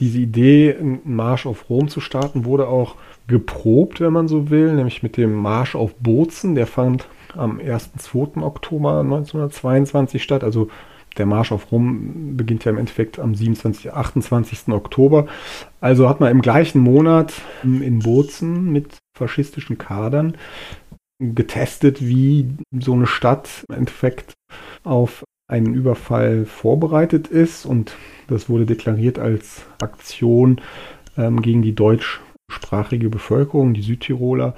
[0.00, 4.74] diese Idee, einen Marsch auf Rom zu starten, wurde auch geprobt, wenn man so will,
[4.74, 6.54] nämlich mit dem Marsch auf Bozen.
[6.54, 7.92] Der fand am 1.
[7.98, 8.42] 2.
[8.42, 10.42] Oktober 1922 statt.
[10.42, 10.68] Also
[11.16, 13.92] der Marsch auf Rom beginnt ja im Endeffekt am 27.
[13.92, 14.68] 28.
[14.68, 15.26] Oktober.
[15.80, 17.32] Also hat man im gleichen Monat
[17.62, 20.36] in Bozen mit faschistischen Kadern
[21.20, 24.32] getestet, wie so eine Stadt im Endeffekt
[24.82, 27.66] auf einen Überfall vorbereitet ist.
[27.66, 27.96] Und
[28.28, 30.60] das wurde deklariert als Aktion
[31.18, 34.54] ähm, gegen die deutschsprachige Bevölkerung, die Südtiroler.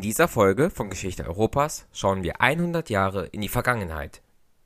[0.00, 4.22] Dieser Folge von Geschichte Europas schauen wir 100 Jahre in die Vergangenheit.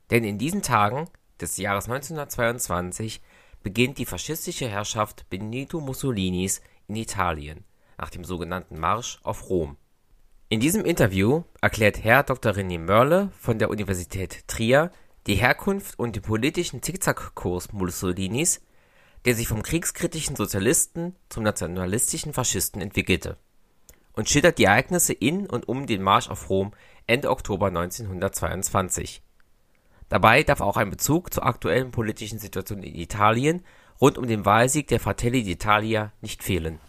[0.09, 1.09] Denn in diesen Tagen
[1.41, 3.19] des Jahres 1922
[3.61, 7.65] beginnt die faschistische Herrschaft Benito Mussolinis in Italien
[7.97, 9.75] nach dem sogenannten Marsch auf Rom.
[10.47, 12.53] In diesem Interview erklärt Herr Dr.
[12.53, 14.91] René Mörle von der Universität Trier
[15.25, 18.61] die Herkunft und den politischen Zickzackkurs Mussolinis,
[19.25, 23.37] der sich vom kriegskritischen Sozialisten zum nationalistischen Faschisten entwickelte
[24.17, 26.73] und schildert die Ereignisse in und um den Marsch auf Rom
[27.05, 29.21] Ende Oktober 1922.
[30.09, 33.63] Dabei darf auch ein Bezug zur aktuellen politischen Situation in Italien
[34.01, 36.79] rund um den Wahlsieg der Fratelli d'Italia nicht fehlen.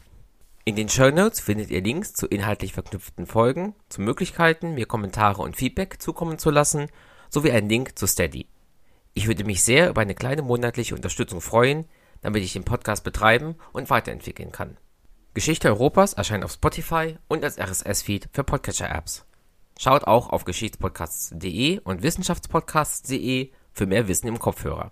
[0.64, 5.42] In den Show Notes findet ihr Links zu inhaltlich verknüpften Folgen, zu Möglichkeiten, mir Kommentare
[5.42, 6.88] und Feedback zukommen zu lassen,
[7.28, 8.46] sowie einen Link zu Steady.
[9.12, 11.84] Ich würde mich sehr über eine kleine monatliche Unterstützung freuen,
[12.22, 14.78] damit ich den Podcast betreiben und weiterentwickeln kann.
[15.38, 19.24] Geschichte Europas erscheint auf Spotify und als RSS-Feed für Podcatcher-Apps.
[19.78, 24.90] Schaut auch auf geschichtspodcasts.de und wissenschaftspodcasts.de für mehr Wissen im Kopfhörer.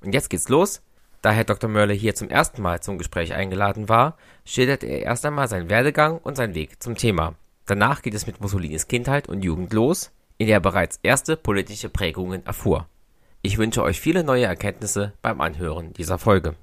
[0.00, 0.80] Und jetzt geht's los.
[1.22, 1.68] Da Herr Dr.
[1.68, 6.18] Mörle hier zum ersten Mal zum Gespräch eingeladen war, schildert er erst einmal seinen Werdegang
[6.18, 7.34] und seinen Weg zum Thema.
[7.66, 11.88] Danach geht es mit Mussolinis Kindheit und Jugend los, in der er bereits erste politische
[11.88, 12.86] Prägungen erfuhr.
[13.42, 16.54] Ich wünsche euch viele neue Erkenntnisse beim Anhören dieser Folge.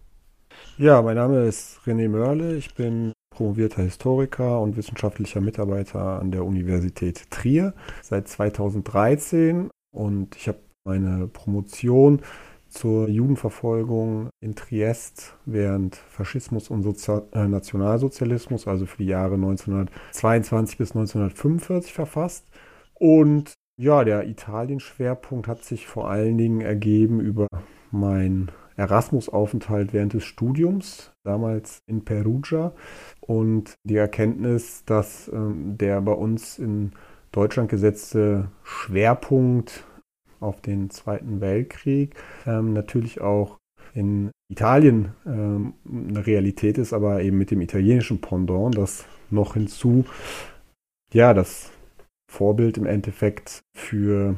[0.77, 2.55] Ja, mein Name ist René Mörle.
[2.55, 10.47] Ich bin promovierter Historiker und wissenschaftlicher Mitarbeiter an der Universität Trier seit 2013 und ich
[10.47, 12.21] habe meine Promotion
[12.67, 20.79] zur Judenverfolgung in Triest während Faschismus und Sozial äh, Nationalsozialismus, also für die Jahre 1922
[20.79, 22.47] bis 1945 verfasst.
[22.95, 27.47] Und ja, der Italien-Schwerpunkt hat sich vor allen Dingen ergeben über
[27.91, 32.73] mein Erasmus-Aufenthalt während des Studiums, damals in Perugia.
[33.21, 36.91] Und die Erkenntnis, dass ähm, der bei uns in
[37.31, 39.85] Deutschland gesetzte Schwerpunkt
[40.39, 43.57] auf den Zweiten Weltkrieg ähm, natürlich auch
[43.93, 50.05] in Italien ähm, eine Realität ist, aber eben mit dem italienischen Pendant, das noch hinzu,
[51.13, 51.71] ja, das
[52.31, 54.35] Vorbild im Endeffekt für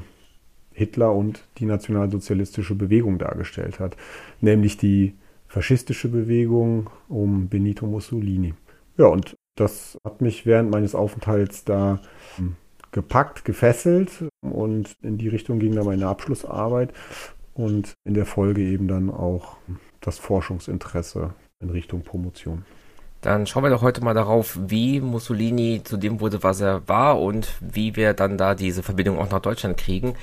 [0.71, 3.97] Hitler und die nationalsozialistische Bewegung dargestellt hat,
[4.39, 5.15] nämlich die
[5.49, 8.53] faschistische Bewegung um Benito Mussolini.
[8.97, 11.99] Ja, und das hat mich während meines Aufenthalts da
[12.37, 12.55] hm,
[12.91, 16.93] gepackt, gefesselt und in die Richtung ging dann meine Abschlussarbeit
[17.53, 19.57] und in der Folge eben dann auch
[19.99, 22.63] das Forschungsinteresse in Richtung Promotion.
[23.21, 27.19] Dann schauen wir doch heute mal darauf, wie Mussolini zu dem wurde, was er war
[27.19, 30.13] und wie wir dann da diese Verbindung auch nach Deutschland kriegen.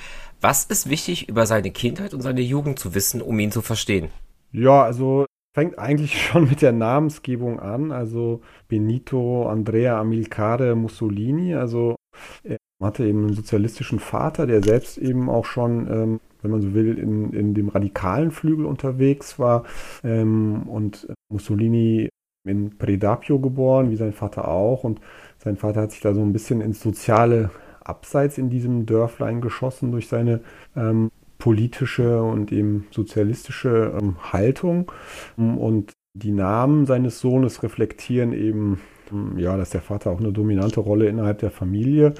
[0.41, 4.09] Was ist wichtig über seine Kindheit und seine Jugend zu wissen, um ihn zu verstehen?
[4.57, 7.93] Ja, also fängt eigentlich schon mit der Namensgebung an.
[7.93, 11.55] Also Benito Andrea Amilcare Mussolini.
[11.55, 11.97] Also
[12.43, 16.75] er hatte eben einen sozialistischen Vater, der selbst eben auch schon, ähm, wenn man so
[16.75, 19.65] will, in, in dem radikalen Flügel unterwegs war.
[20.03, 22.09] Ähm, und Mussolini
[22.49, 24.85] in Predapio geboren, wie sein Vater auch.
[24.85, 25.01] Und
[25.39, 27.51] sein Vater hat sich da so ein bisschen ins soziale
[27.81, 30.41] abseits in diesem Dörflein geschossen durch seine
[30.77, 34.91] ähm, politische und eben sozialistische ähm, Haltung.
[35.37, 38.81] Und die Namen seines Sohnes reflektieren eben,
[39.13, 42.15] ähm, ja, dass der Vater auch eine dominante Rolle innerhalb der Familie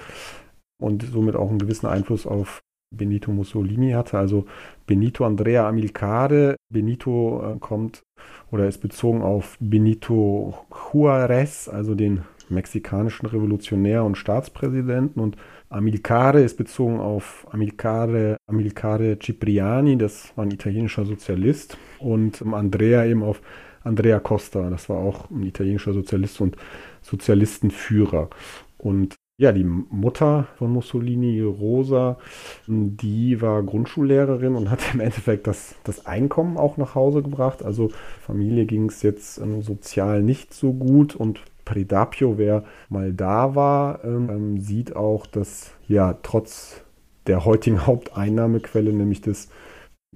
[0.79, 2.61] und somit auch einen gewissen Einfluss auf
[2.95, 4.19] Benito Mussolini hatte.
[4.19, 4.47] Also
[4.87, 6.57] Benito Andrea Amilcare.
[6.73, 8.03] Benito äh, kommt
[8.51, 10.55] oder ist bezogen auf Benito
[10.93, 15.21] Juarez, also den mexikanischen Revolutionär und Staatspräsidenten.
[15.21, 15.37] Und
[15.69, 21.77] Amilcare ist bezogen auf Amilcare, Amilcare Cipriani, das war ein italienischer Sozialist.
[21.99, 23.41] Und Andrea eben auf
[23.83, 26.57] Andrea Costa, das war auch ein italienischer Sozialist und
[27.03, 28.31] Sozialistenführer.
[28.79, 32.19] Und ja, die Mutter von Mussolini, Rosa,
[32.67, 37.63] die war Grundschullehrerin und hat im Endeffekt das, das Einkommen auch nach Hause gebracht.
[37.63, 37.91] Also
[38.21, 44.03] Familie ging es jetzt ähm, sozial nicht so gut und Predapio, wer mal da war,
[44.05, 46.83] ähm, sieht auch, dass ja trotz
[47.27, 49.51] der heutigen Haupteinnahmequelle, nämlich des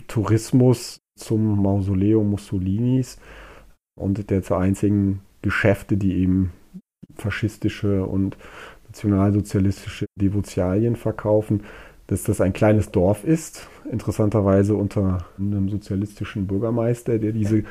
[0.09, 3.19] Tourismus zum Mausoleum Mussolinis
[3.99, 6.53] und der zur einzigen Geschäfte, die eben
[7.17, 8.39] faschistische und
[8.87, 11.65] nationalsozialistische Devotialien verkaufen,
[12.07, 17.65] dass das ein kleines Dorf ist, interessanterweise unter einem sozialistischen Bürgermeister, der diese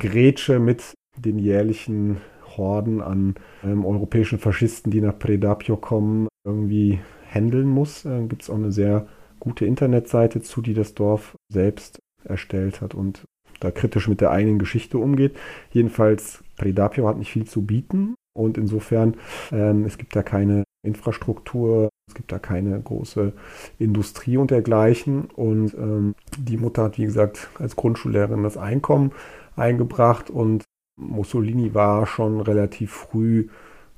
[0.00, 2.18] Grätsche mit den jährlichen
[2.56, 7.00] Horden an ähm, europäischen Faschisten, die nach Predapio kommen, irgendwie
[7.30, 8.02] handeln muss.
[8.02, 9.06] Da gibt es auch eine sehr
[9.40, 13.24] gute Internetseite zu, die das Dorf selbst erstellt hat und
[13.60, 15.36] da kritisch mit der eigenen Geschichte umgeht.
[15.70, 19.16] Jedenfalls, Predapio hat nicht viel zu bieten und insofern,
[19.50, 23.32] ähm, es gibt da keine Infrastruktur, es gibt da keine große
[23.78, 25.24] Industrie und dergleichen.
[25.34, 29.12] Und ähm, die Mutter hat, wie gesagt, als Grundschullehrerin das Einkommen
[29.56, 30.64] eingebracht und
[30.96, 33.48] Mussolini war schon relativ früh,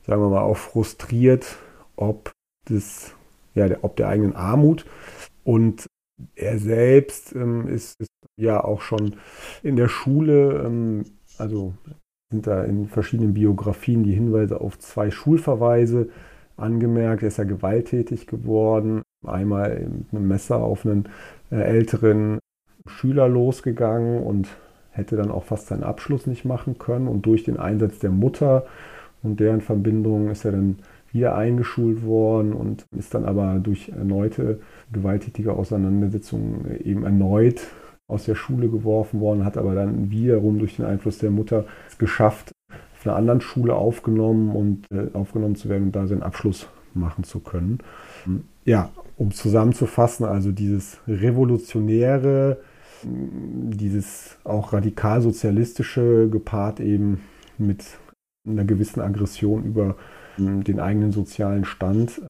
[0.06, 1.58] sagen wir mal, auch frustriert,
[1.96, 2.32] ob
[2.68, 3.14] des,
[3.54, 4.84] ja, der, ob der eigenen Armut.
[5.44, 5.86] Und
[6.34, 8.08] er selbst ähm, ist, ist,
[8.40, 9.16] ja auch schon
[9.62, 11.04] in der Schule, ähm,
[11.38, 11.74] also
[12.30, 16.08] sind da in verschiedenen Biografien die Hinweise auf zwei Schulverweise
[16.56, 17.22] angemerkt.
[17.22, 21.08] Er ist ja gewalttätig geworden, einmal mit einem Messer auf einen
[21.50, 22.38] äh, älteren
[22.86, 24.48] Schüler losgegangen und
[24.98, 27.08] hätte dann auch fast seinen Abschluss nicht machen können.
[27.08, 28.66] Und durch den Einsatz der Mutter
[29.22, 30.76] und deren Verbindung ist er dann
[31.12, 34.60] wieder eingeschult worden und ist dann aber durch erneute
[34.92, 37.62] gewalttätige Auseinandersetzungen eben erneut
[38.06, 41.98] aus der Schule geworfen worden, hat aber dann wiederum durch den Einfluss der Mutter es
[41.98, 46.68] geschafft, auf einer anderen Schule aufgenommen und äh, aufgenommen zu werden und da seinen Abschluss
[46.94, 47.78] machen zu können.
[48.64, 52.58] Ja, um zusammenzufassen, also dieses revolutionäre,
[53.02, 57.20] dieses auch radikal sozialistische gepaart eben
[57.58, 57.84] mit
[58.46, 59.96] einer gewissen Aggression über
[60.38, 62.20] ähm, den eigenen sozialen Stand.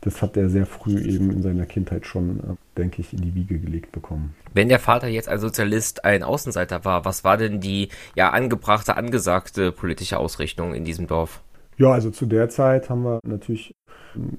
[0.00, 2.42] Das hat er sehr früh eben in seiner Kindheit schon, äh,
[2.76, 4.34] denke ich, in die Wiege gelegt bekommen.
[4.54, 8.96] Wenn der Vater jetzt als Sozialist ein Außenseiter war, was war denn die ja angebrachte,
[8.96, 11.42] angesagte politische Ausrichtung in diesem Dorf?
[11.78, 13.74] Ja, also zu der Zeit haben wir natürlich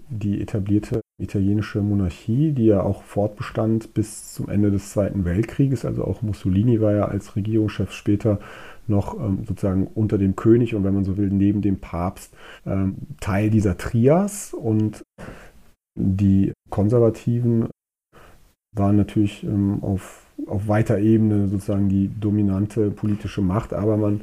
[0.10, 5.86] die etablierte italienische Monarchie, die ja auch fortbestand bis zum Ende des Zweiten Weltkrieges.
[5.86, 8.40] Also auch Mussolini war ja als Regierungschef später
[8.88, 12.34] noch ähm, sozusagen unter dem König und wenn man so will, neben dem Papst
[12.66, 14.54] ähm, Teil dieser Trias.
[14.54, 15.04] Und
[15.96, 17.70] die Konservativen
[18.76, 24.22] waren natürlich ähm, auf, auf weiter Ebene sozusagen die dominante politische Macht, aber man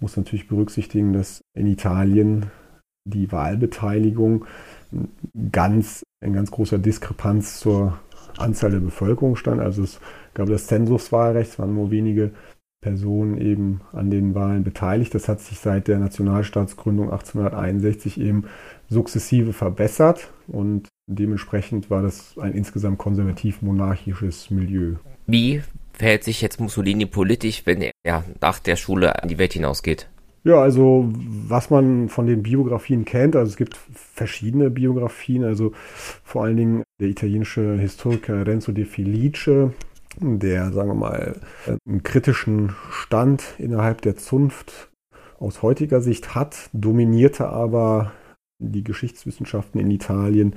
[0.00, 2.46] muss natürlich berücksichtigen, dass in Italien
[3.04, 4.44] die Wahlbeteiligung
[5.52, 7.98] ganz in ganz großer Diskrepanz zur
[8.38, 9.60] Anzahl der Bevölkerung stand.
[9.60, 10.00] Also es
[10.34, 12.32] gab das Zensuswahlrecht, es waren nur wenige
[12.82, 15.14] Personen eben an den Wahlen beteiligt.
[15.14, 18.44] Das hat sich seit der Nationalstaatsgründung 1861 eben
[18.88, 24.96] sukzessive verbessert und dementsprechend war das ein insgesamt konservativ-monarchisches Milieu.
[25.26, 25.62] Wie
[25.96, 30.08] verhält sich jetzt Mussolini politisch, wenn er nach der Schule an die Welt hinausgeht?
[30.44, 35.72] Ja, also was man von den Biografien kennt, also es gibt verschiedene Biografien, also
[36.22, 39.72] vor allen Dingen der italienische Historiker Renzo de Felice,
[40.20, 41.40] der, sagen wir mal,
[41.84, 44.88] einen kritischen Stand innerhalb der Zunft
[45.40, 48.12] aus heutiger Sicht hat, dominierte aber
[48.58, 50.54] die Geschichtswissenschaften in Italien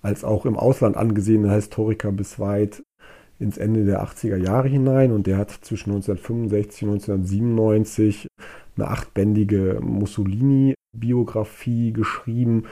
[0.00, 2.82] als auch im Ausland angesehene Historiker bis weit
[3.38, 8.28] ins Ende der 80er Jahre hinein und der hat zwischen 1965 und 1997
[8.76, 12.64] eine achtbändige Mussolini-Biografie geschrieben.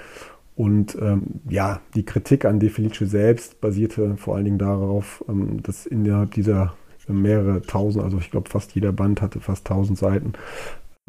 [0.54, 5.62] Und ähm, ja, die Kritik an De Felice selbst basierte vor allen Dingen darauf, ähm,
[5.62, 6.75] dass innerhalb dieser
[7.09, 10.35] mehrere tausend, also ich glaube fast jeder Band hatte fast tausend Seiten,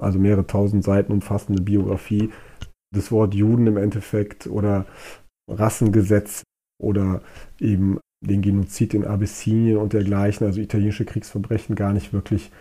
[0.02, 2.32] also mehrere tausend Seiten umfassende Biografie,
[2.94, 4.88] das Wort Juden im Endeffekt oder
[5.50, 6.42] Rassengesetz
[6.82, 7.22] oder
[7.60, 12.52] eben den Genozid in Abyssinien und dergleichen, also italienische Kriegsverbrechen, gar nicht wirklich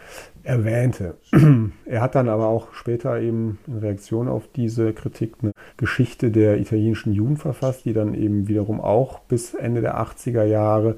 [0.43, 1.15] erwähnte.
[1.87, 6.59] er hat dann aber auch später eben in Reaktion auf diese Kritik eine Geschichte der
[6.59, 10.97] italienischen Juden verfasst, die dann eben wiederum auch bis Ende der 80er Jahre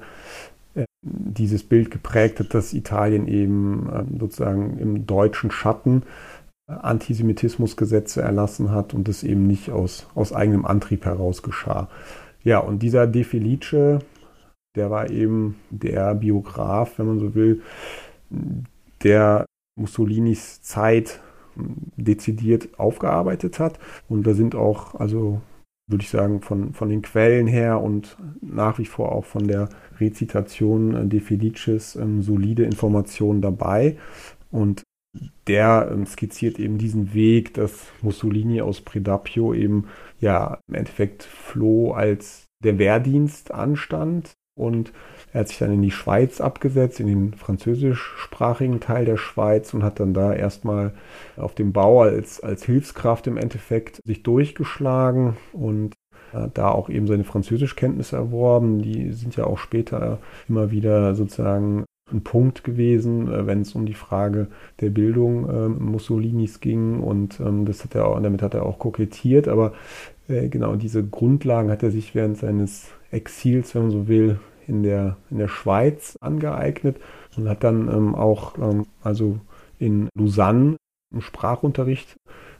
[0.73, 6.03] äh, dieses Bild geprägt hat, dass Italien eben ähm, sozusagen im deutschen Schatten
[6.67, 11.89] Antisemitismusgesetze erlassen hat und das eben nicht aus, aus eigenem Antrieb heraus geschah.
[12.43, 13.99] Ja, und dieser De Felice,
[14.75, 17.61] der war eben der Biograf, wenn man so will,
[19.03, 19.45] der
[19.79, 21.21] Mussolinis Zeit
[21.55, 23.79] dezidiert aufgearbeitet hat.
[24.09, 25.41] Und da sind auch, also
[25.87, 29.69] würde ich sagen, von, von den Quellen her und nach wie vor auch von der
[29.99, 33.97] Rezitation De Felices ähm, solide Informationen dabei.
[34.51, 34.83] Und
[35.47, 39.87] der ähm, skizziert eben diesen Weg, dass Mussolini aus Predapio eben
[40.19, 44.91] ja im Endeffekt floh, als der Wehrdienst anstand und
[45.33, 49.83] er hat sich dann in die Schweiz abgesetzt, in den französischsprachigen Teil der Schweiz und
[49.83, 50.93] hat dann da erstmal
[51.37, 55.93] auf dem Bau als, als Hilfskraft im Endeffekt sich durchgeschlagen und
[56.53, 58.81] da auch eben seine Französischkenntnisse erworben.
[58.81, 60.19] Die sind ja auch später
[60.49, 64.47] immer wieder sozusagen ein Punkt gewesen, äh, wenn es um die Frage
[64.79, 68.77] der Bildung äh, Mussolinis ging und ähm, das hat er auch, damit hat er auch
[68.77, 69.73] kokettiert, aber
[70.27, 74.83] äh, genau diese Grundlagen hat er sich während seines Exils, wenn man so will, in
[74.83, 76.97] der, in der Schweiz angeeignet
[77.37, 79.39] und hat dann ähm, auch ähm, also
[79.77, 80.77] in Lausanne
[81.11, 82.15] einen Sprachunterricht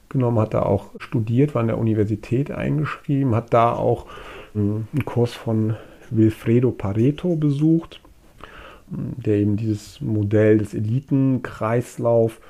[0.08, 4.06] genommen, hat da auch studiert, war an der Universität eingeschrieben, hat da auch
[4.54, 5.76] ähm, einen Kurs von
[6.10, 8.00] Wilfredo Pareto besucht
[8.88, 12.40] der eben dieses Modell des Elitenkreislauf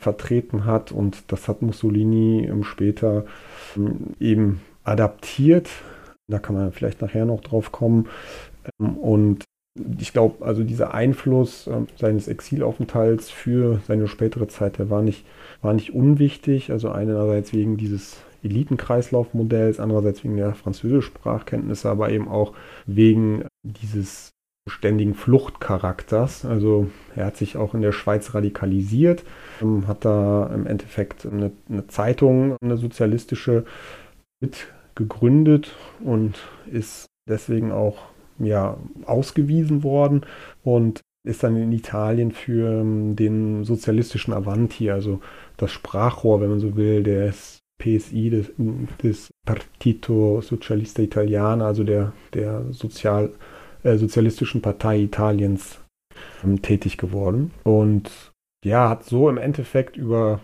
[0.00, 3.24] vertreten hat und das hat Mussolini später
[3.76, 5.68] ähm, eben adaptiert.
[6.30, 8.08] Da kann man vielleicht nachher noch drauf kommen.
[8.80, 9.44] Ähm, und
[9.98, 15.24] ich glaube, also dieser Einfluss ähm, seines Exilaufenthalts für seine spätere Zeit, der war nicht,
[15.62, 16.70] war nicht unwichtig.
[16.70, 22.54] Also einerseits wegen dieses Elitenkreislaufmodells, andererseits wegen der Französischsprachkenntnisse, aber eben auch
[22.86, 24.30] wegen dieses
[24.68, 26.44] ständigen Fluchtcharakters.
[26.44, 29.24] Also er hat sich auch in der Schweiz radikalisiert,
[29.62, 33.64] ähm, hat da im Endeffekt eine, eine Zeitung, eine sozialistische,
[34.40, 36.38] mit gegründet und
[36.70, 37.98] ist deswegen auch
[38.38, 40.22] ja, ausgewiesen worden
[40.62, 45.20] und ist dann in Italien für ähm, den sozialistischen Avanti, also
[45.58, 48.52] das Sprachrohr, wenn man so will, des PSI, des,
[49.02, 53.32] des Partito Socialista Italiana, also der, der Sozial-
[53.82, 55.78] äh, Sozialistischen Partei Italiens
[56.44, 57.52] ähm, tätig geworden.
[57.64, 58.32] Und
[58.64, 60.40] ja, hat so im Endeffekt über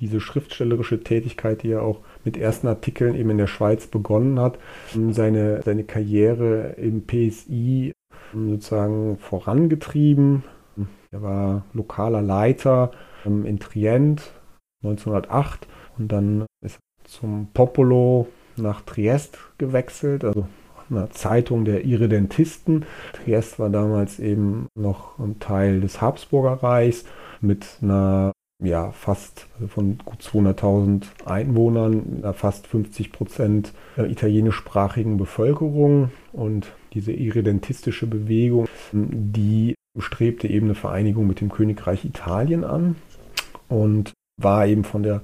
[0.00, 4.58] diese schriftstellerische Tätigkeit, die er auch mit ersten Artikeln eben in der Schweiz begonnen hat,
[4.94, 7.92] ähm, seine, seine Karriere im PSI
[8.34, 10.44] ähm, sozusagen vorangetrieben.
[11.12, 12.92] Er war lokaler Leiter
[13.24, 14.32] in Trient
[14.82, 15.66] 1908
[15.98, 20.46] und dann ist er zum Popolo nach Triest gewechselt, also
[20.90, 22.84] einer Zeitung der Irredentisten.
[23.12, 27.04] Triest war damals eben noch ein Teil des Habsburger Reichs
[27.40, 36.10] mit einer ja, fast von gut 200.000 Einwohnern, fast 50 Prozent italienischsprachigen Bevölkerung.
[36.32, 42.96] Und diese irredentistische Bewegung, die strebte eben eine Vereinigung mit dem Königreich Italien an
[43.68, 45.22] und war eben von der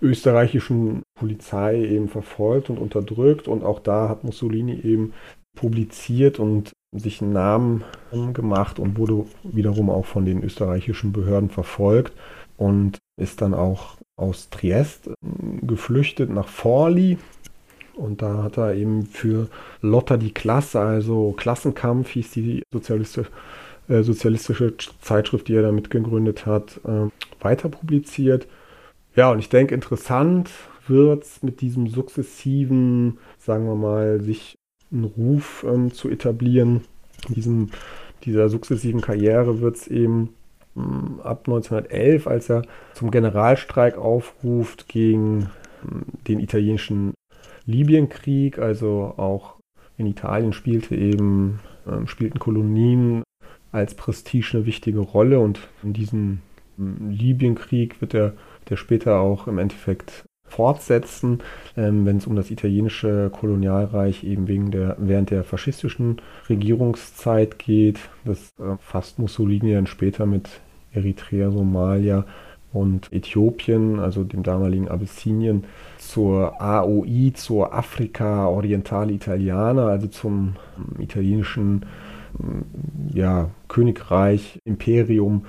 [0.00, 3.48] österreichischen Polizei eben verfolgt und unterdrückt.
[3.48, 5.12] Und auch da hat Mussolini eben
[5.56, 7.84] publiziert und sich einen Namen
[8.32, 12.12] gemacht und wurde wiederum auch von den österreichischen Behörden verfolgt
[12.58, 15.10] und ist dann auch aus Triest
[15.62, 17.16] geflüchtet nach Forli.
[17.94, 19.48] Und da hat er eben für
[19.80, 23.30] Lotta die Klasse, also Klassenkampf hieß die sozialistische,
[23.88, 27.08] äh, sozialistische Zeitschrift, die er da mitgegründet hat, äh,
[27.40, 28.46] weiter publiziert.
[29.16, 30.50] Ja, und ich denke, interessant
[30.86, 34.58] wird es mit diesem sukzessiven, sagen wir mal, sich
[34.92, 36.82] einen Ruf ähm, zu etablieren,
[37.28, 37.70] diesem,
[38.24, 40.34] dieser sukzessiven Karriere wird es eben
[40.74, 42.62] ab 1911, als er
[42.94, 45.50] zum Generalstreik aufruft gegen
[46.26, 47.14] den italienischen
[47.66, 49.56] Libyenkrieg, also auch
[49.96, 53.22] in Italien spielte eben, ähm, spielten Kolonien
[53.72, 56.40] als Prestige eine wichtige Rolle und in diesem
[56.78, 58.34] Libyenkrieg wird er
[58.68, 61.40] der später auch im Endeffekt fortsetzen,
[61.76, 67.98] ähm, wenn es um das italienische Kolonialreich eben wegen der, während der faschistischen Regierungszeit geht.
[68.24, 70.48] Das äh, fasst Mussolini dann später mit
[70.92, 72.24] Eritrea, Somalia
[72.72, 75.64] und Äthiopien, also dem damaligen Abyssinien,
[75.98, 81.84] zur AOI, zur Afrika Orientale Italiana, also zum ähm, italienischen
[83.12, 85.46] ja, Königreich, Imperium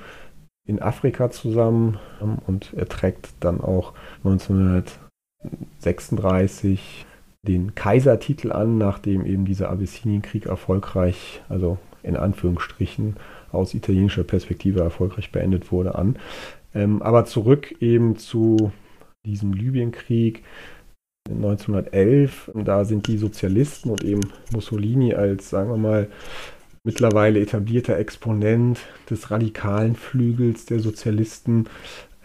[0.70, 7.08] in Afrika zusammen ähm, und er trägt dann auch 1936
[7.42, 13.16] den Kaisertitel an, nachdem eben dieser Abyssinien-Krieg erfolgreich, also in Anführungsstrichen
[13.52, 16.20] aus italienischer Perspektive erfolgreich beendet wurde, an.
[16.76, 18.72] Ähm, aber zurück eben zu
[19.26, 20.44] diesem Libyenkrieg
[21.28, 22.52] 1911.
[22.54, 24.22] Da sind die Sozialisten und eben
[24.54, 26.10] Mussolini als, sagen wir mal,
[26.84, 31.66] mittlerweile etablierter Exponent des radikalen Flügels der Sozialisten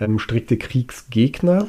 [0.01, 1.67] ähm, strikte Kriegsgegner.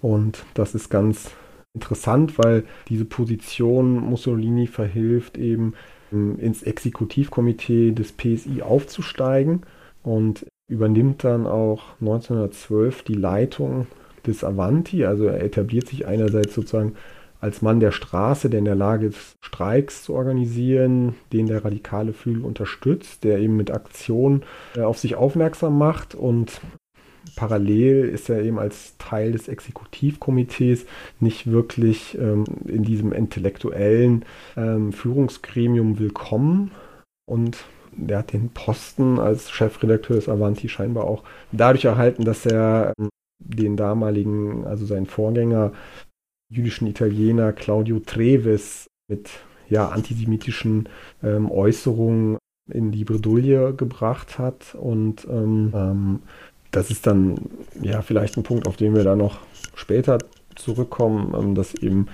[0.00, 1.30] Und das ist ganz
[1.74, 5.74] interessant, weil diese Position Mussolini verhilft eben
[6.12, 9.62] ähm, ins Exekutivkomitee des PSI aufzusteigen
[10.02, 13.86] und übernimmt dann auch 1912 die Leitung
[14.26, 15.04] des Avanti.
[15.04, 16.96] Also er etabliert sich einerseits sozusagen
[17.40, 22.12] als Mann der Straße, der in der Lage ist, Streiks zu organisieren, den der radikale
[22.12, 24.42] Flügel unterstützt, der eben mit Aktionen
[24.76, 26.14] äh, auf sich aufmerksam macht.
[26.14, 26.60] Und
[27.36, 30.86] parallel ist er eben als Teil des Exekutivkomitees
[31.20, 34.24] nicht wirklich ähm, in diesem intellektuellen
[34.56, 36.70] ähm, Führungsgremium willkommen.
[37.28, 42.92] Und der hat den Posten als Chefredakteur des Avanti scheinbar auch dadurch erhalten, dass er
[42.98, 45.72] ähm, den damaligen, also seinen Vorgänger,
[46.48, 49.30] jüdischen Italiener Claudio Treves mit
[49.68, 50.88] ja, antisemitischen
[51.22, 52.38] ähm, Äußerungen
[52.70, 54.74] in die Bredouille gebracht hat.
[54.74, 56.20] Und ähm, ähm,
[56.70, 57.36] das ist dann
[57.80, 59.38] ja vielleicht ein Punkt, auf den wir da noch
[59.74, 60.18] später
[60.54, 62.06] zurückkommen, ähm, dass eben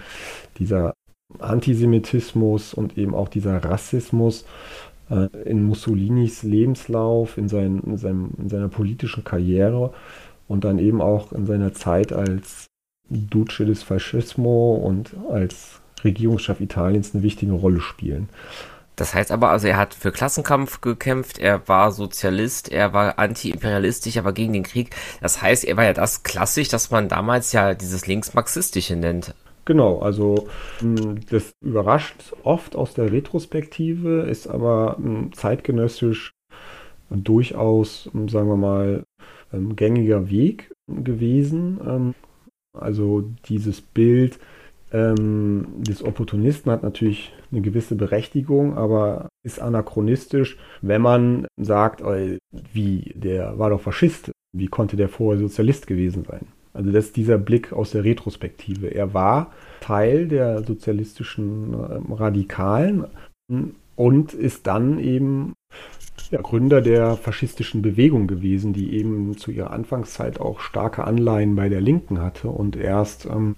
[0.59, 0.93] dieser
[1.39, 4.45] Antisemitismus und eben auch dieser Rassismus
[5.11, 9.93] äh, in Mussolinis Lebenslauf, in, sein, in, seinem, in seiner politischen Karriere
[10.49, 12.67] und dann eben auch in seiner Zeit als
[13.09, 18.29] Duce des Fascismo und als Regierungschef Italiens eine wichtige Rolle spielen.
[18.97, 24.19] Das heißt aber, also er hat für Klassenkampf gekämpft, er war Sozialist, er war anti-imperialistisch,
[24.19, 24.95] aber gegen den Krieg.
[25.21, 29.35] Das heißt, er war ja das klassisch, dass man damals ja dieses Linksmarxistische nennt.
[29.65, 30.49] Genau, also
[30.81, 36.33] hm, das überrascht oft aus der Retrospektive, ist aber hm, zeitgenössisch
[37.11, 39.05] durchaus, hm, sagen wir mal,
[39.77, 42.15] gängiger Weg gewesen.
[42.79, 44.39] Also dieses Bild
[44.93, 52.03] ähm, des Opportunisten hat natürlich eine gewisse Berechtigung, aber ist anachronistisch, wenn man sagt,
[52.73, 56.47] wie, der war doch Faschist, wie konnte der vorher Sozialist gewesen sein?
[56.75, 58.89] Also das ist dieser Blick aus der Retrospektive.
[58.89, 63.07] Er war Teil der sozialistischen äh, Radikalen
[64.03, 65.55] und ist dann eben
[66.33, 71.69] ja, Gründer der faschistischen Bewegung gewesen, die eben zu ihrer Anfangszeit auch starke Anleihen bei
[71.69, 73.55] der Linken hatte und erst ähm,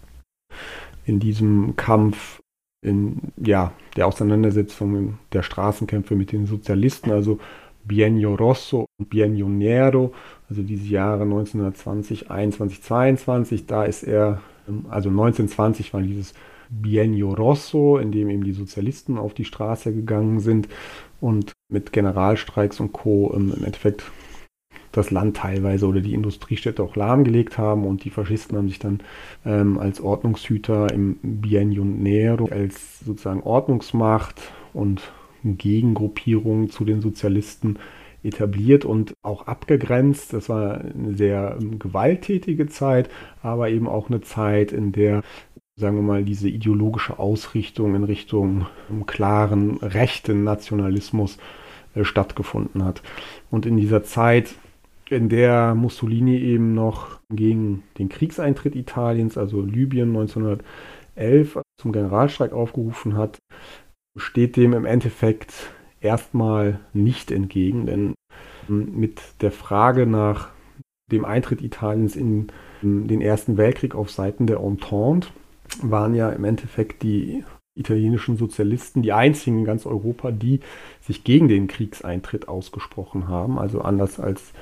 [1.07, 2.41] in diesem Kampf
[2.83, 7.39] in ja, der Auseinandersetzung der Straßenkämpfe mit den Sozialisten, also
[7.85, 10.13] Bienio Rosso und Bienio Nero,
[10.51, 16.35] also diese Jahre 1920, 21, 22, da ist er, ähm, also 1920 war dieses
[16.83, 20.69] Bienio Rosso, in dem eben die Sozialisten auf die Straße gegangen sind
[21.21, 23.33] und mit Generalstreiks und Co.
[23.35, 24.05] im, Endeffekt
[24.93, 29.01] das Land teilweise oder die Industriestädte auch lahmgelegt haben und die Faschisten haben sich dann
[29.45, 34.41] ähm, als Ordnungshüter im Bienio Nero als sozusagen Ordnungsmacht
[34.73, 37.79] und Gegengruppierung zu den Sozialisten
[38.25, 40.33] etabliert und auch abgegrenzt.
[40.33, 43.11] Das war eine sehr ähm, gewalttätige Zeit,
[43.43, 45.23] aber eben auch eine Zeit, in der
[45.77, 48.67] sagen wir mal, diese ideologische Ausrichtung in Richtung
[49.07, 51.39] klaren rechten Nationalismus
[51.95, 53.03] äh, stattgefunden hat.
[53.51, 54.55] Und in dieser Zeit,
[55.11, 63.17] in der Mussolini eben noch gegen den Kriegseintritt Italiens, also Libyen 1911, zum Generalstreik aufgerufen
[63.17, 63.39] hat,
[64.17, 68.15] steht dem im Endeffekt erstmal nicht entgegen, denn
[68.69, 70.51] mit der Frage nach
[71.11, 72.47] dem Eintritt Italiens in
[72.83, 75.29] den Ersten Weltkrieg auf Seiten der Entente
[75.83, 80.61] waren ja im Endeffekt die italienischen Sozialisten die einzigen in ganz Europa, die
[81.01, 83.59] sich gegen den Kriegseintritt ausgesprochen haben.
[83.59, 84.53] Also anders als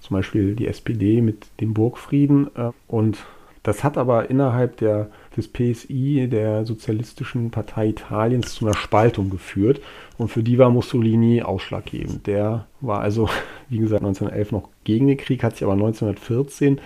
[0.00, 2.48] zum Beispiel die SPD mit dem Burgfrieden.
[2.56, 3.18] Äh, und
[3.62, 9.80] das hat aber innerhalb der, des PSI, der Sozialistischen Partei Italiens, zu einer Spaltung geführt.
[10.18, 12.26] Und für die war Mussolini ausschlaggebend.
[12.26, 13.28] Der war also,
[13.68, 16.80] wie gesagt, 1911 noch gegen den Krieg, hat sich aber 1914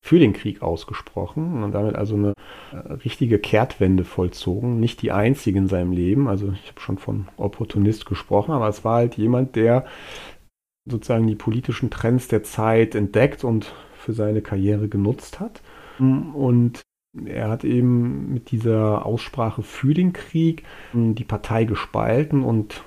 [0.00, 2.32] für den Krieg ausgesprochen und damit also eine
[2.72, 4.80] äh, richtige Kehrtwende vollzogen.
[4.80, 6.28] Nicht die einzige in seinem Leben.
[6.28, 9.84] Also ich habe schon von Opportunist gesprochen, aber es war halt jemand, der
[10.88, 15.60] sozusagen die politischen Trends der Zeit entdeckt und für seine Karriere genutzt hat.
[15.98, 16.80] Und
[17.26, 20.62] er hat eben mit dieser Aussprache für den Krieg
[20.94, 22.82] die Partei gespalten und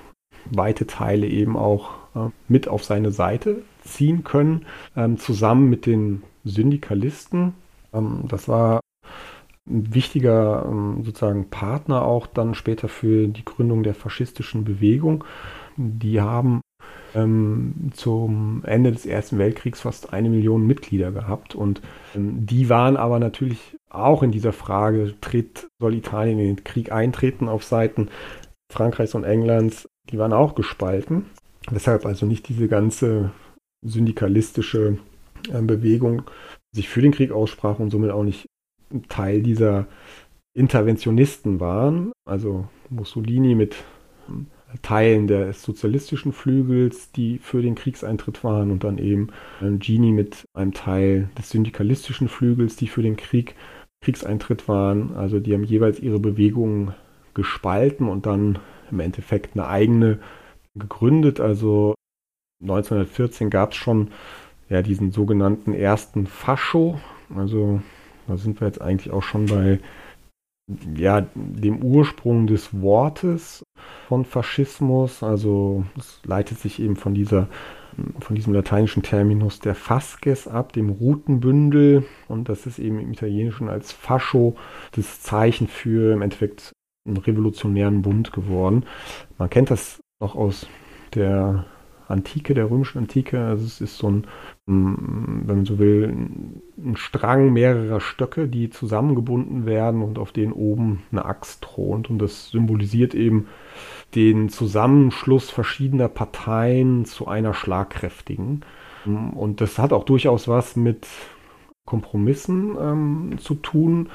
[0.46, 2.01] weite Teile eben auch
[2.48, 7.54] mit auf seine Seite ziehen können, ähm, zusammen mit den Syndikalisten.
[7.92, 8.80] Ähm, das war
[9.68, 15.24] ein wichtiger ähm, sozusagen Partner auch dann später für die Gründung der faschistischen Bewegung.
[15.76, 16.60] Die haben
[17.14, 21.54] zum Ende des Ersten Weltkriegs fast eine Million Mitglieder gehabt.
[21.54, 21.82] Und
[22.14, 27.50] die waren aber natürlich auch in dieser Frage, tritt, soll Italien in den Krieg eintreten
[27.50, 28.08] auf Seiten
[28.72, 31.26] Frankreichs und Englands, die waren auch gespalten.
[31.70, 33.32] Weshalb also nicht diese ganze
[33.84, 34.98] syndikalistische
[35.52, 36.22] äh, Bewegung
[36.72, 38.46] sich für den Krieg aussprach und somit auch nicht
[39.08, 39.86] Teil dieser
[40.54, 42.12] Interventionisten waren.
[42.24, 43.76] Also Mussolini mit
[44.28, 44.46] ähm,
[44.80, 49.28] Teilen des sozialistischen Flügels, die für den Kriegseintritt waren, und dann eben
[49.60, 53.54] ähm, Gini mit einem Teil des syndikalistischen Flügels, die für den Krieg,
[54.02, 55.14] Kriegseintritt waren.
[55.14, 56.94] Also die haben jeweils ihre Bewegungen
[57.34, 58.58] gespalten und dann
[58.90, 60.18] im Endeffekt eine eigene
[60.74, 61.40] gegründet.
[61.40, 61.94] Also
[62.62, 64.10] 1914 gab es schon
[64.68, 67.00] ja, diesen sogenannten ersten Fascho.
[67.34, 67.80] Also
[68.26, 69.80] da sind wir jetzt eigentlich auch schon bei
[70.96, 73.62] ja, dem Ursprung des Wortes
[74.08, 75.22] von Faschismus.
[75.22, 77.48] Also es leitet sich eben von dieser
[78.20, 82.06] von diesem lateinischen Terminus der Fasces ab, dem Routenbündel.
[82.28, 84.56] Und das ist eben im Italienischen als Fascho
[84.92, 86.72] das Zeichen für im Endeffekt
[87.06, 88.84] einen revolutionären Bund geworden.
[89.38, 90.66] Man kennt das auch aus
[91.14, 91.66] der
[92.08, 93.44] Antike, der römischen Antike.
[93.44, 94.26] Also es ist so ein,
[94.66, 96.04] mm, wenn man so will,
[96.78, 102.10] ein Strang mehrerer Stöcke, die zusammengebunden werden und auf denen oben eine Axt thront.
[102.10, 103.48] Und das symbolisiert eben
[104.14, 108.64] den Zusammenschluss verschiedener Parteien zu einer schlagkräftigen.
[109.04, 111.08] Und das hat auch durchaus was mit
[111.84, 114.10] Kompromissen ähm, zu tun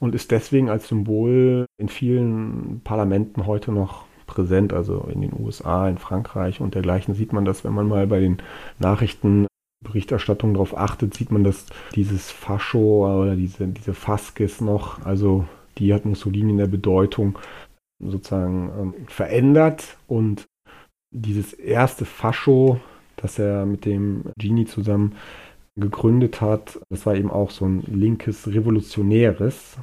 [0.00, 5.88] und ist deswegen als Symbol in vielen Parlamenten heute noch präsent, also in den USA,
[5.88, 8.38] in Frankreich und dergleichen sieht man das, wenn man mal bei den
[8.78, 15.46] Nachrichtenberichterstattungen darauf achtet, sieht man, dass dieses Fascho oder diese, diese Faskes noch, also
[15.78, 17.38] die hat Mussolini in der Bedeutung
[18.02, 20.44] sozusagen ähm, verändert und
[21.14, 22.80] dieses erste Fascho,
[23.16, 25.14] das er mit dem Genie zusammen
[25.78, 29.78] gegründet hat, das war eben auch so ein linkes Revolutionäres,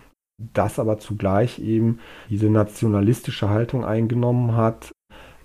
[0.54, 2.00] das aber zugleich eben
[2.30, 4.92] diese nationalistische Haltung eingenommen hat,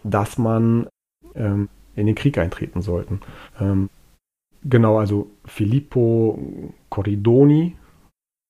[0.05, 0.87] dass man
[1.35, 3.21] ähm, in den Krieg eintreten sollten.
[3.61, 3.91] Ähm,
[4.63, 6.39] genau, also Filippo
[6.91, 7.77] Corridoni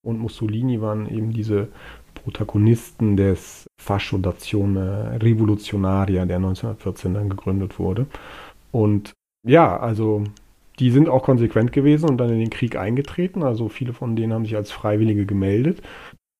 [0.05, 1.69] und Mussolini waren eben diese
[2.15, 8.07] Protagonisten des Fascio d'Azione Rivoluzionaria, der 1914 dann gegründet wurde.
[8.71, 9.13] Und
[9.47, 10.25] ja, also
[10.79, 13.43] die sind auch konsequent gewesen und dann in den Krieg eingetreten.
[13.43, 15.83] Also viele von denen haben sich als Freiwillige gemeldet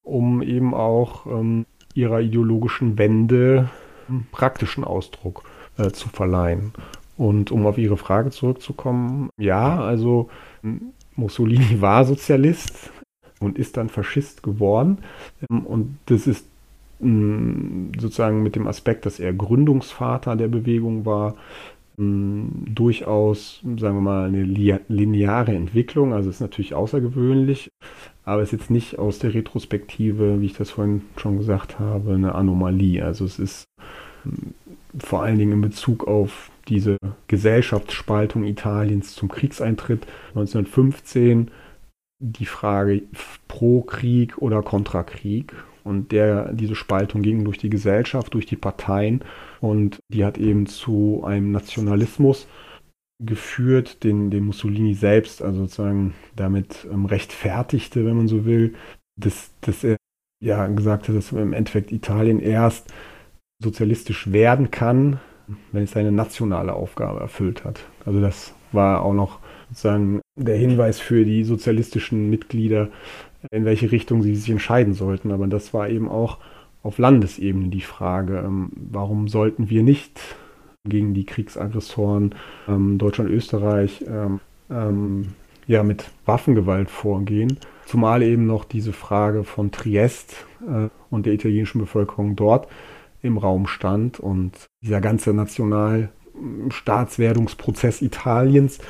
[0.05, 3.71] um eben auch ähm, ihrer ideologischen Wende
[4.31, 5.43] praktischen Ausdruck
[5.79, 6.73] äh, zu verleihen.
[7.17, 10.29] Und um auf Ihre Frage zurückzukommen, ja, also
[11.17, 12.91] Mussolini war Sozialist
[13.41, 14.99] und ist dann Faschist geworden.
[15.51, 16.47] Ähm, und das ist
[17.01, 21.35] sozusagen mit dem Aspekt, dass er Gründungsvater der Bewegung war,
[21.97, 26.13] durchaus, sagen wir mal, eine lineare Entwicklung.
[26.13, 27.71] Also ist natürlich außergewöhnlich,
[28.25, 32.35] aber ist jetzt nicht aus der Retrospektive, wie ich das vorhin schon gesagt habe, eine
[32.35, 33.05] Anomalie.
[33.05, 33.65] Also es ist
[34.99, 36.97] vor allen Dingen in Bezug auf diese
[37.29, 41.51] Gesellschaftsspaltung Italiens zum Kriegseintritt 1915
[42.21, 43.03] die Frage
[43.49, 48.57] pro Krieg oder kontra Krieg und der, diese Spaltung ging durch die Gesellschaft, durch die
[48.57, 49.21] Parteien
[49.61, 52.47] und die hat eben zu einem Nationalismus
[53.21, 58.75] geführt, den, den Mussolini selbst, also sozusagen damit ähm, rechtfertigte, wenn man so will,
[59.17, 59.97] dass, dass er
[60.43, 62.93] ja gesagt hat, dass im Endeffekt Italien erst
[63.63, 65.21] sozialistisch werden kann,
[65.73, 67.81] wenn es seine nationale Aufgabe erfüllt hat.
[68.05, 72.89] Also das war auch noch sozusagen der Hinweis für die sozialistischen Mitglieder,
[73.51, 75.31] in welche Richtung sie sich entscheiden sollten.
[75.31, 76.39] Aber das war eben auch
[76.83, 80.21] auf Landesebene die Frage, ähm, warum sollten wir nicht
[80.87, 82.35] gegen die Kriegsaggressoren
[82.69, 85.29] ähm, Deutschland, Österreich ähm, ähm,
[85.67, 87.57] ja, mit Waffengewalt vorgehen.
[87.87, 92.69] Zumal eben noch diese Frage von Triest äh, und der italienischen Bevölkerung dort
[93.23, 98.81] im Raum stand und dieser ganze Nationalstaatswerdungsprozess Italiens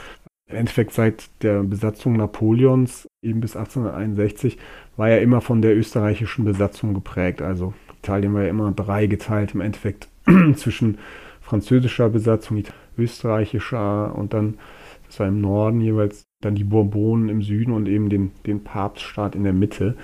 [0.51, 4.59] im Endeffekt seit der Besatzung Napoleons eben bis 1861
[4.97, 7.41] war ja immer von der österreichischen Besatzung geprägt.
[7.41, 10.09] Also Italien war ja immer dreigeteilt im Endeffekt
[10.57, 10.99] zwischen
[11.45, 12.65] französischer Besatzung,
[12.97, 14.59] österreichischer und dann,
[15.07, 19.35] das war im Norden jeweils, dann die Bourbonen im Süden und eben den, den Papststaat
[19.35, 19.97] in der Mitte.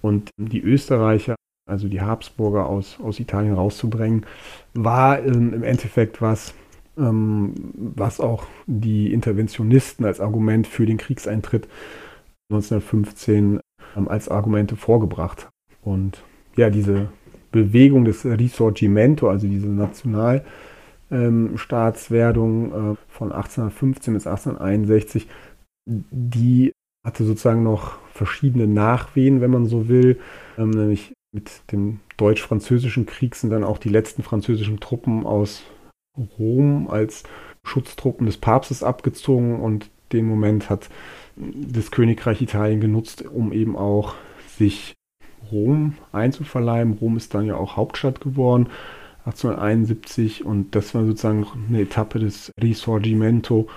[0.00, 1.34] Und die Österreicher,
[1.68, 4.26] also die Habsburger aus, aus Italien rauszubringen,
[4.74, 6.54] war ähm, im Endeffekt was,
[6.98, 11.68] ähm, was auch die Interventionisten als Argument für den Kriegseintritt
[12.50, 13.60] 1915
[13.96, 15.48] ähm, als Argumente vorgebracht.
[15.82, 16.22] Und
[16.56, 17.08] ja, diese
[17.50, 20.44] Bewegung des Risorgimento, also diese National-
[21.12, 25.28] ähm, Staatswerdung äh, von 1815 bis 1861,
[25.86, 26.72] die
[27.04, 30.18] hatte sozusagen noch verschiedene Nachwehen, wenn man so will,
[30.56, 35.62] ähm, nämlich mit dem deutsch-französischen Krieg sind dann auch die letzten französischen Truppen aus
[36.38, 37.22] Rom als
[37.64, 40.90] Schutztruppen des Papstes abgezogen und den Moment hat
[41.36, 44.14] das Königreich Italien genutzt, um eben auch
[44.58, 44.92] sich
[45.50, 46.98] Rom einzuverleiben.
[47.00, 48.68] Rom ist dann ja auch Hauptstadt geworden
[49.24, 53.68] 1871 und das war sozusagen eine Etappe des Risorgimento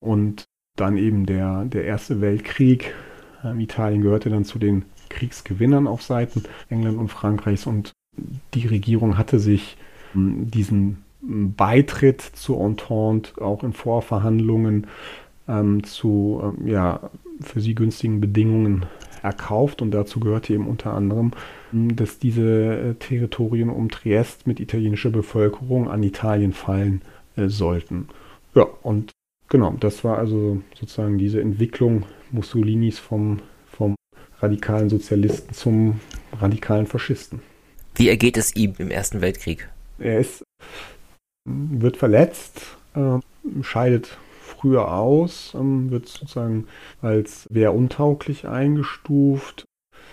[0.00, 0.44] und
[0.76, 2.94] dann eben der, der Erste Weltkrieg.
[3.44, 7.92] Ähm, Italien gehörte dann zu den Kriegsgewinnern auf Seiten England und Frankreichs und
[8.54, 9.76] die Regierung hatte sich
[10.14, 14.86] ähm, diesen Beitritt zur Entente auch in Vorverhandlungen
[15.48, 18.86] ähm, zu ähm, ja, für sie günstigen Bedingungen
[19.22, 21.32] erkauft und dazu gehörte eben unter anderem, ähm,
[21.74, 27.02] dass diese äh, Territorien um Triest mit italienischer Bevölkerung an Italien fallen
[27.36, 28.08] äh, sollten.
[28.54, 29.10] Ja, und
[29.48, 33.96] genau, das war also sozusagen diese Entwicklung Mussolinis vom, vom
[34.40, 36.00] radikalen Sozialisten zum
[36.40, 37.42] radikalen Faschisten.
[37.96, 39.68] Wie ergeht es ihm im Ersten Weltkrieg?
[39.98, 40.44] Er ist,
[41.44, 43.18] wird verletzt, äh,
[43.62, 46.66] scheidet früher aus, ähm, wird sozusagen
[47.02, 49.64] als wehruntauglich eingestuft,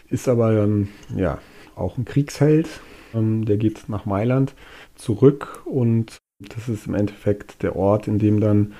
[0.09, 1.39] ist aber dann ja
[1.81, 2.67] auch ein Kriegsheld.
[3.13, 4.53] Ähm, der geht nach Mailand
[4.95, 8.73] zurück und das ist im Endeffekt der Ort, in dem dann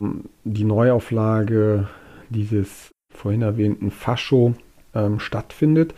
[0.00, 1.88] ähm, die Neuauflage
[2.30, 4.54] dieses vorhin erwähnten Fascho
[4.94, 5.94] ähm, stattfindet.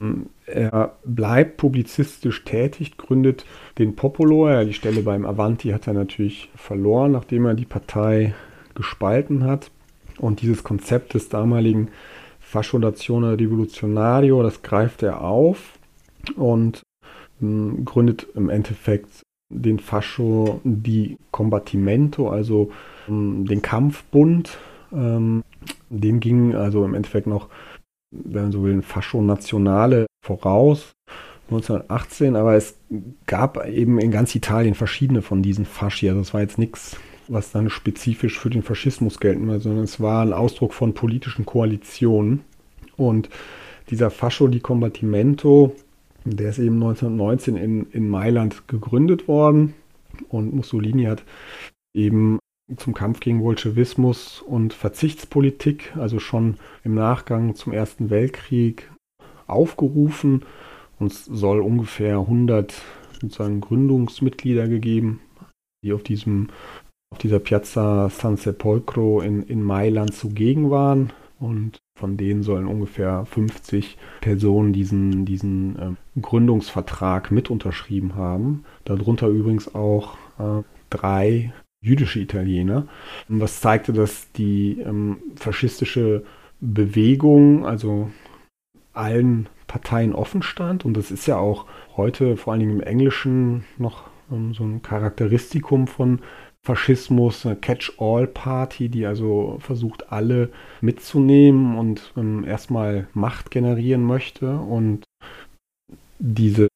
[0.00, 3.44] Ähm, er bleibt publizistisch tätig, gründet
[3.78, 4.48] den Popolo.
[4.48, 8.34] Ja, die Stelle beim Avanti hat er natürlich verloren, nachdem er die Partei
[8.74, 9.70] gespalten hat.
[10.18, 11.88] Und dieses Konzept des damaligen
[12.40, 15.75] Fascio Nazione Rivoluzionario, das greift er auf
[16.32, 16.82] und
[17.40, 22.72] ähm, gründet im Endeffekt den Fascio di Combattimento, also
[23.08, 24.58] ähm, den Kampfbund.
[24.92, 25.44] Ähm,
[25.88, 27.48] dem ging also im Endeffekt noch
[28.10, 30.92] wenn man so will, ein Fascho Nationale voraus,
[31.50, 32.76] 1918, aber es
[33.26, 36.08] gab eben in ganz Italien verschiedene von diesen Fasci.
[36.08, 36.96] Also es war jetzt nichts,
[37.28, 41.46] was dann spezifisch für den Faschismus gelten würde, sondern es war ein Ausdruck von politischen
[41.46, 42.42] Koalitionen.
[42.96, 43.28] Und
[43.90, 45.76] dieser Fascio di Combattimento,
[46.34, 49.74] der ist eben 1919 in, in Mailand gegründet worden.
[50.28, 51.24] Und Mussolini hat
[51.94, 52.38] eben
[52.76, 58.90] zum Kampf gegen Bolschewismus und Verzichtspolitik, also schon im Nachgang zum Ersten Weltkrieg
[59.46, 60.44] aufgerufen.
[60.98, 62.74] Und es soll ungefähr 100
[63.20, 65.20] sozusagen Gründungsmitglieder gegeben,
[65.84, 66.48] die auf diesem
[67.12, 71.12] auf dieser Piazza San Sepolcro in, in Mailand zugegen waren.
[71.38, 78.64] Und von denen sollen ungefähr 50 Personen diesen, diesen äh, Gründungsvertrag mit unterschrieben haben.
[78.84, 82.86] Darunter übrigens auch äh, drei jüdische Italiener,
[83.28, 86.24] was zeigte, dass die ähm, faschistische
[86.60, 88.10] Bewegung, also
[88.92, 90.84] allen Parteien offen stand.
[90.84, 94.82] Und das ist ja auch heute vor allen Dingen im Englischen noch ähm, so ein
[94.82, 96.20] Charakteristikum von
[96.66, 100.50] Faschismus, eine Catch-all-Party, die also versucht, alle
[100.80, 104.56] mitzunehmen und ähm, erstmal Macht generieren möchte.
[104.56, 105.04] Und
[106.18, 106.66] diese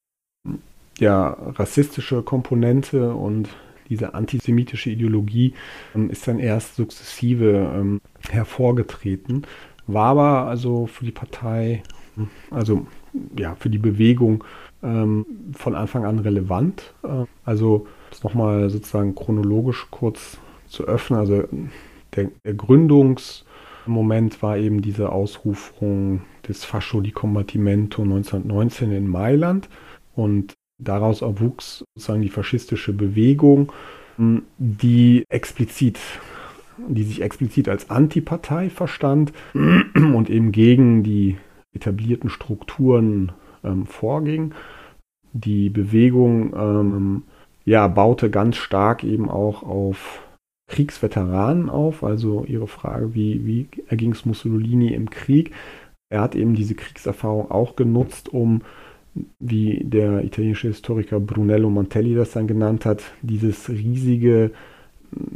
[1.00, 3.48] ja, rassistische Komponente und
[3.88, 5.54] diese antisemitische Ideologie
[5.96, 9.44] ähm, ist dann erst sukzessive ähm, hervorgetreten,
[9.88, 11.82] war aber also für die Partei,
[12.52, 12.86] also
[13.36, 14.44] ja, für die Bewegung
[14.84, 16.94] ähm, von Anfang an relevant.
[17.02, 21.18] Äh, also das nochmal sozusagen chronologisch kurz zu öffnen.
[21.18, 21.44] Also
[22.14, 29.68] der, der Gründungsmoment war eben diese Ausrufung des Fascio di Combattimento 1919 in Mailand
[30.14, 33.70] und Daraus erwuchs sozusagen die faschistische Bewegung,
[34.58, 35.98] die explizit,
[36.78, 41.36] die sich explizit als Antipartei verstand und eben gegen die
[41.74, 44.54] etablierten Strukturen ähm, vorging.
[45.32, 47.22] Die Bewegung ähm,
[47.64, 50.22] ja, baute ganz stark eben auch auf
[50.68, 52.02] Kriegsveteranen auf.
[52.02, 55.52] Also ihre Frage, wie, wie erging es Mussolini im Krieg?
[56.08, 58.62] Er hat eben diese Kriegserfahrung auch genutzt, um
[59.38, 64.52] wie der italienische Historiker Brunello Montelli das dann genannt hat, dieses riesige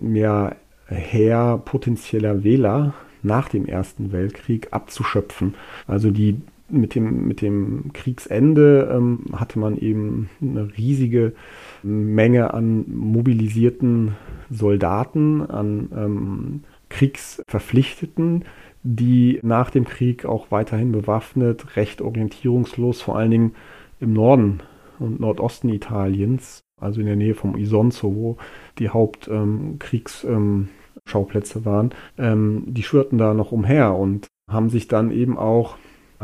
[0.03, 0.55] ja,
[0.87, 5.55] Heer potenzieller Wähler nach dem Ersten Weltkrieg abzuschöpfen.
[5.87, 11.35] Also die mit dem, mit dem Kriegsende ähm, hatte man eben eine riesige
[11.83, 14.17] Menge an mobilisierten
[14.51, 18.45] Soldaten, an ähm, Kriegsverpflichteten,
[18.83, 23.55] die nach dem Krieg auch weiterhin bewaffnet, recht orientierungslos, vor allen Dingen
[24.01, 24.61] im Norden
[24.99, 28.37] und Nordosten Italiens also in der Nähe vom Isonzo, wo
[28.79, 35.39] die Hauptkriegsschauplätze ähm, waren, ähm, die schwirrten da noch umher und haben sich dann eben
[35.39, 35.79] auch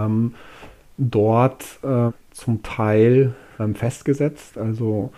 [0.07, 0.35] ähm,
[0.99, 4.59] dort äh, zum Teil ähm, festgesetzt.
[4.59, 5.13] Also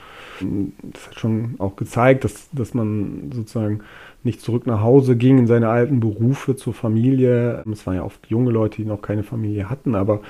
[0.82, 3.80] das hat schon auch gezeigt, dass, dass man sozusagen
[4.24, 7.62] nicht zurück nach Hause ging in seine alten Berufe zur Familie.
[7.70, 10.20] Es waren ja oft junge Leute, die noch keine Familie hatten, aber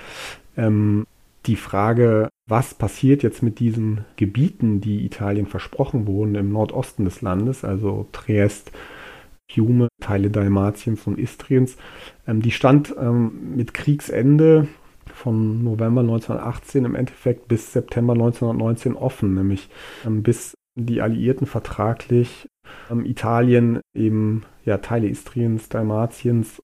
[0.57, 1.07] ähm,
[1.47, 7.21] die Frage, was passiert jetzt mit diesen Gebieten, die Italien versprochen wurden im Nordosten des
[7.21, 8.73] Landes, also Triest,
[9.53, 11.77] Fiume, Teile Dalmatiens und Istriens,
[12.27, 14.69] ähm, die stand ähm, mit Kriegsende
[15.15, 19.69] von November 1918 im Endeffekt bis September 1919 offen, nämlich
[20.07, 22.49] ähm, bis die Alliierten vertraglich
[23.05, 26.63] Italien eben ja Teile Istriens, Dalmatiens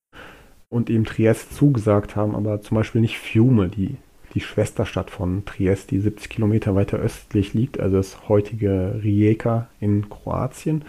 [0.71, 3.97] und eben Triest zugesagt haben, aber zum Beispiel nicht Fiume, die
[4.35, 10.09] die Schwesterstadt von Triest, die 70 Kilometer weiter östlich liegt, also das heutige Rijeka in
[10.09, 10.85] Kroatien.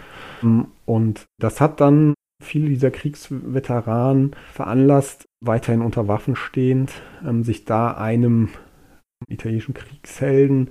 [0.90, 6.90] Und das hat dann viele dieser Kriegsveteranen veranlasst, weiterhin unter Waffen stehend,
[7.24, 8.48] ähm, sich da einem
[9.28, 10.70] italienischen Kriegshelden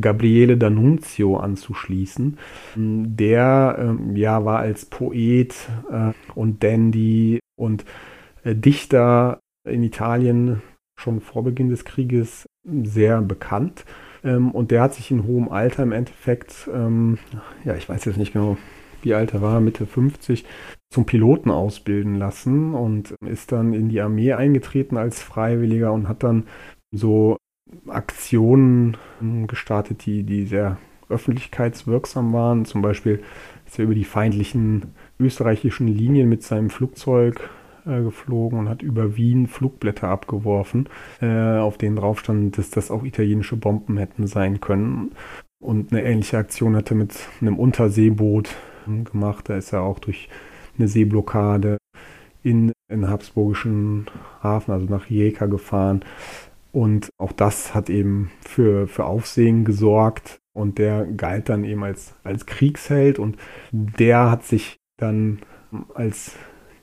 [0.00, 2.36] Gabriele D'Annunzio anzuschließen.
[2.74, 5.54] Der ähm, ja war als Poet
[5.88, 7.84] äh, und Dandy und
[8.42, 10.62] äh, Dichter in Italien
[10.98, 13.84] schon vor Beginn des Krieges sehr bekannt.
[14.24, 17.18] Ähm, und der hat sich in hohem Alter im Endeffekt, ähm,
[17.64, 18.56] ja, ich weiß jetzt nicht genau,
[19.02, 20.44] wie alt er war, Mitte 50,
[20.90, 26.22] zum Piloten ausbilden lassen und ist dann in die Armee eingetreten als Freiwilliger und hat
[26.22, 26.44] dann
[26.92, 27.36] so
[27.86, 28.96] Aktionen
[29.46, 32.64] gestartet, die, die sehr öffentlichkeitswirksam waren.
[32.64, 33.22] Zum Beispiel
[33.66, 37.50] ist er über die feindlichen österreichischen Linien mit seinem Flugzeug
[37.86, 40.88] äh, geflogen und hat über Wien Flugblätter abgeworfen,
[41.20, 45.12] äh, auf denen drauf stand, dass das auch italienische Bomben hätten sein können.
[45.62, 48.50] Und eine ähnliche Aktion hat er mit einem Unterseeboot
[48.86, 49.48] gemacht.
[49.48, 50.28] Da ist er auch durch
[50.78, 51.78] eine Seeblockade
[52.42, 54.06] in den habsburgischen
[54.42, 56.04] Hafen, also nach Rijeka gefahren.
[56.72, 60.38] Und auch das hat eben für, für Aufsehen gesorgt.
[60.52, 63.18] Und der galt dann eben als, als Kriegsheld.
[63.18, 63.36] Und
[63.72, 65.40] der hat sich dann
[65.94, 66.36] als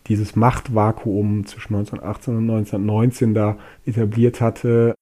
[0.07, 4.95] dieses Machtvakuum zwischen 1918 und 1919 da etabliert hatte,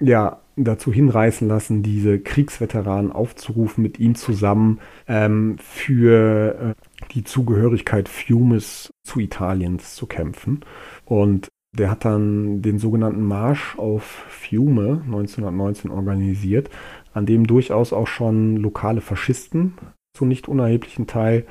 [0.00, 8.08] ja, dazu hinreißen lassen, diese Kriegsveteranen aufzurufen, mit ihm zusammen ähm, für äh, die Zugehörigkeit
[8.08, 10.60] Fiumes zu Italiens zu kämpfen.
[11.04, 16.70] Und der hat dann den sogenannten Marsch auf Fiume 1919 organisiert,
[17.12, 19.74] an dem durchaus auch schon lokale Faschisten
[20.16, 21.46] zu nicht unerheblichen Teil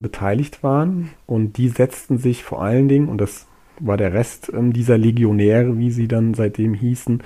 [0.00, 1.10] beteiligt waren.
[1.26, 3.46] Und die setzten sich vor allen Dingen, und das
[3.82, 7.22] war der Rest ähm, dieser Legionäre, wie sie dann seitdem hießen,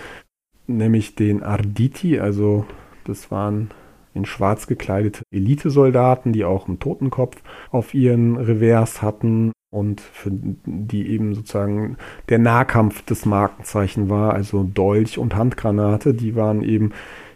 [0.67, 2.65] nämlich den Arditi, also
[3.05, 3.71] das waren
[4.15, 7.37] in schwarz gekleidete Elitesoldaten, die auch einen Totenkopf
[7.71, 11.99] auf ihren Revers hatten und für die eben sozusagen
[12.31, 16.93] der Nahkampf des Markenzeichen war, also Dolch und Handgranate, die waren eben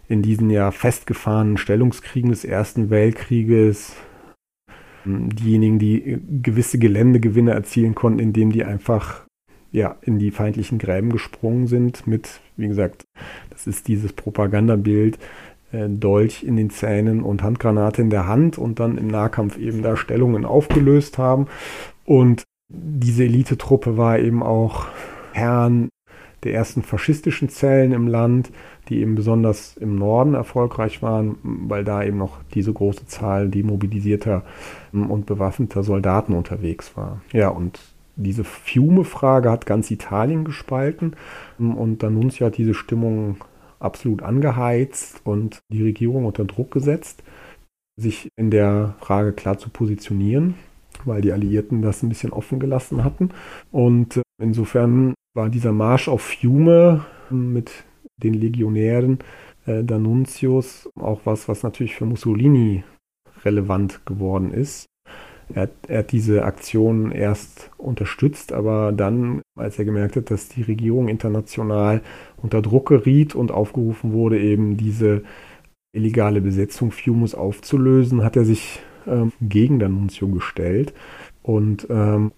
[0.08, 3.94] in diesen ja festgefahrenen Stellungskriegen des Ersten Weltkrieges
[5.04, 9.26] diejenigen, die gewisse Geländegewinne erzielen konnten, indem die einfach
[9.72, 13.04] ja, in die feindlichen Gräben gesprungen sind mit, wie gesagt,
[13.50, 15.18] das ist dieses Propagandabild,
[15.72, 19.82] äh, Dolch in den Zähnen und Handgranate in der Hand und dann im Nahkampf eben
[19.82, 21.46] da Stellungen aufgelöst haben.
[22.04, 24.86] Und diese Elitetruppe war eben auch
[25.32, 25.88] Herrn
[26.42, 28.50] der ersten faschistischen Zellen im Land,
[28.88, 34.44] die eben besonders im Norden erfolgreich waren, weil da eben noch diese große Zahl demobilisierter
[34.94, 37.20] ähm, und bewaffneter Soldaten unterwegs war.
[37.32, 37.80] Ja, und
[38.16, 41.14] diese Fiume-Frage hat ganz Italien gespalten
[41.58, 43.36] ähm, und D'Annunzio hat diese Stimmung
[43.78, 47.22] absolut angeheizt und die Regierung unter Druck gesetzt,
[47.96, 50.54] sich in der Frage klar zu positionieren,
[51.04, 53.30] weil die Alliierten das ein bisschen offen gelassen hatten.
[53.70, 57.84] Und äh, insofern war dieser Marsch auf Fiume ähm, mit
[58.16, 59.18] den Legionären
[59.66, 62.84] äh, D'Annunzios auch was, was natürlich für Mussolini
[63.44, 64.86] relevant geworden ist.
[65.52, 70.62] Er, er, hat diese Aktion erst unterstützt, aber dann, als er gemerkt hat, dass die
[70.62, 72.02] Regierung international
[72.36, 75.22] unter Druck geriet und aufgerufen wurde, eben diese
[75.92, 80.94] illegale Besetzung Fiumus aufzulösen, hat er sich ähm, gegen D'Annunzio gestellt
[81.42, 82.30] und ähm,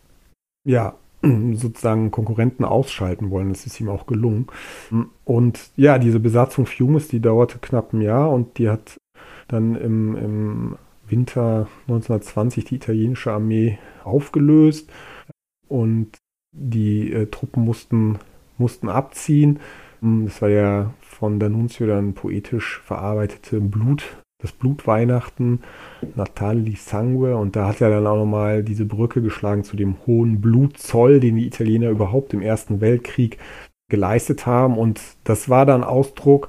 [0.64, 0.94] ja,
[1.54, 3.50] sozusagen Konkurrenten ausschalten wollen.
[3.50, 4.46] Das ist ihm auch gelungen.
[5.24, 8.98] Und ja, diese Besatzung Fiumes, die dauerte knapp ein Jahr und die hat
[9.48, 14.90] dann im, im Winter 1920 die italienische Armee aufgelöst
[15.68, 16.18] und
[16.52, 18.18] die äh, Truppen mussten,
[18.58, 19.60] mussten abziehen.
[20.00, 25.60] Das war ja von D'Annunzio dann poetisch verarbeitete Blut, das Blutweihnachten,
[26.14, 27.36] Natale di Sangue.
[27.36, 31.36] Und da hat er dann auch nochmal diese Brücke geschlagen zu dem hohen Blutzoll, den
[31.36, 33.38] die Italiener überhaupt im Ersten Weltkrieg
[33.88, 34.76] geleistet haben.
[34.76, 36.48] Und das war dann Ausdruck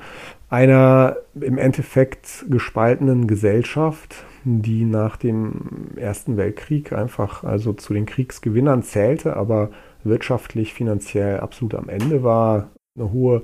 [0.49, 8.83] einer im Endeffekt gespaltenen Gesellschaft, die nach dem Ersten Weltkrieg einfach also zu den Kriegsgewinnern
[8.83, 9.71] zählte, aber
[10.03, 13.43] wirtschaftlich, finanziell absolut am Ende war, eine hohe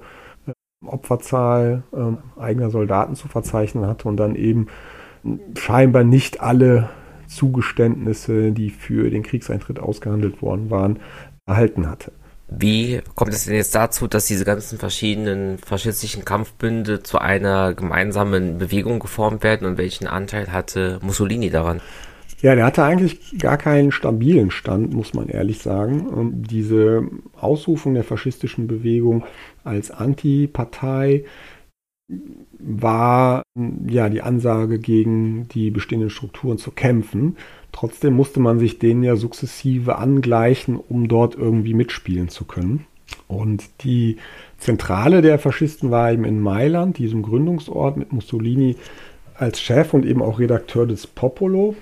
[0.85, 4.67] Opferzahl äh, eigener Soldaten zu verzeichnen hatte und dann eben
[5.57, 6.89] scheinbar nicht alle
[7.27, 10.99] Zugeständnisse, die für den Kriegseintritt ausgehandelt worden waren,
[11.45, 12.11] erhalten hatte.
[12.51, 18.57] Wie kommt es denn jetzt dazu, dass diese ganzen verschiedenen faschistischen Kampfbünde zu einer gemeinsamen
[18.57, 21.79] Bewegung geformt werden und welchen Anteil hatte Mussolini daran?
[22.41, 26.07] Ja, der hatte eigentlich gar keinen stabilen Stand, muss man ehrlich sagen.
[26.07, 29.25] Und diese Ausrufung der faschistischen Bewegung
[29.63, 31.25] als Antipartei
[32.57, 33.43] war
[33.87, 37.35] ja die Ansage gegen die bestehenden Strukturen zu kämpfen.
[37.71, 42.85] Trotzdem musste man sich denen ja sukzessive angleichen, um dort irgendwie mitspielen zu können.
[43.27, 44.17] Und die
[44.57, 48.75] Zentrale der Faschisten war eben in Mailand, diesem Gründungsort mit Mussolini
[49.35, 51.75] als Chef und eben auch Redakteur des Popolo,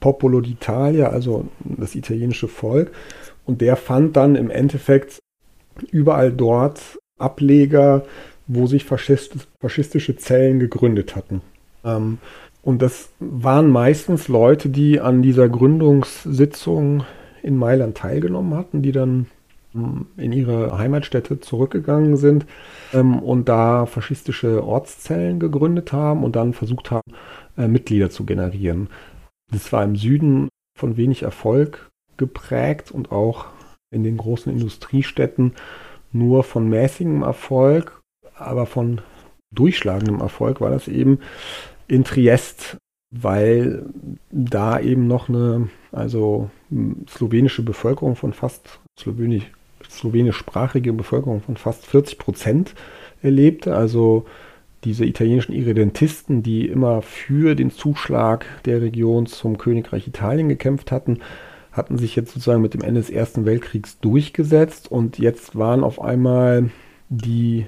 [0.00, 2.92] Popolo d'Italia, also das italienische Volk.
[3.46, 5.18] Und der fand dann im Endeffekt
[5.90, 8.04] überall dort Ableger,
[8.46, 11.42] wo sich faschistische Zellen gegründet hatten.
[11.84, 12.18] Ähm,
[12.62, 17.04] und das waren meistens Leute, die an dieser Gründungssitzung
[17.42, 19.26] in Mailand teilgenommen hatten, die dann
[19.72, 22.44] hm, in ihre Heimatstädte zurückgegangen sind
[22.92, 27.12] ähm, und da faschistische Ortszellen gegründet haben und dann versucht haben,
[27.56, 28.88] äh, Mitglieder zu generieren.
[29.50, 30.48] Das war im Süden
[30.78, 33.46] von wenig Erfolg geprägt und auch
[33.90, 35.54] in den großen Industriestädten
[36.12, 38.00] nur von mäßigem Erfolg,
[38.34, 39.00] aber von
[39.54, 41.18] durchschlagendem Erfolg war das eben
[41.88, 42.76] in Triest,
[43.12, 43.86] weil
[44.30, 46.50] da eben noch eine also
[47.08, 49.50] slowenische Bevölkerung von fast slowenisch,
[49.88, 52.74] slowenischsprachige Bevölkerung von fast 40 Prozent
[53.22, 53.76] erlebte.
[53.76, 54.26] Also
[54.84, 61.20] diese italienischen Irredentisten, die immer für den Zuschlag der Region zum Königreich Italien gekämpft hatten,
[61.72, 66.00] hatten sich jetzt sozusagen mit dem Ende des Ersten Weltkriegs durchgesetzt und jetzt waren auf
[66.00, 66.70] einmal
[67.10, 67.66] die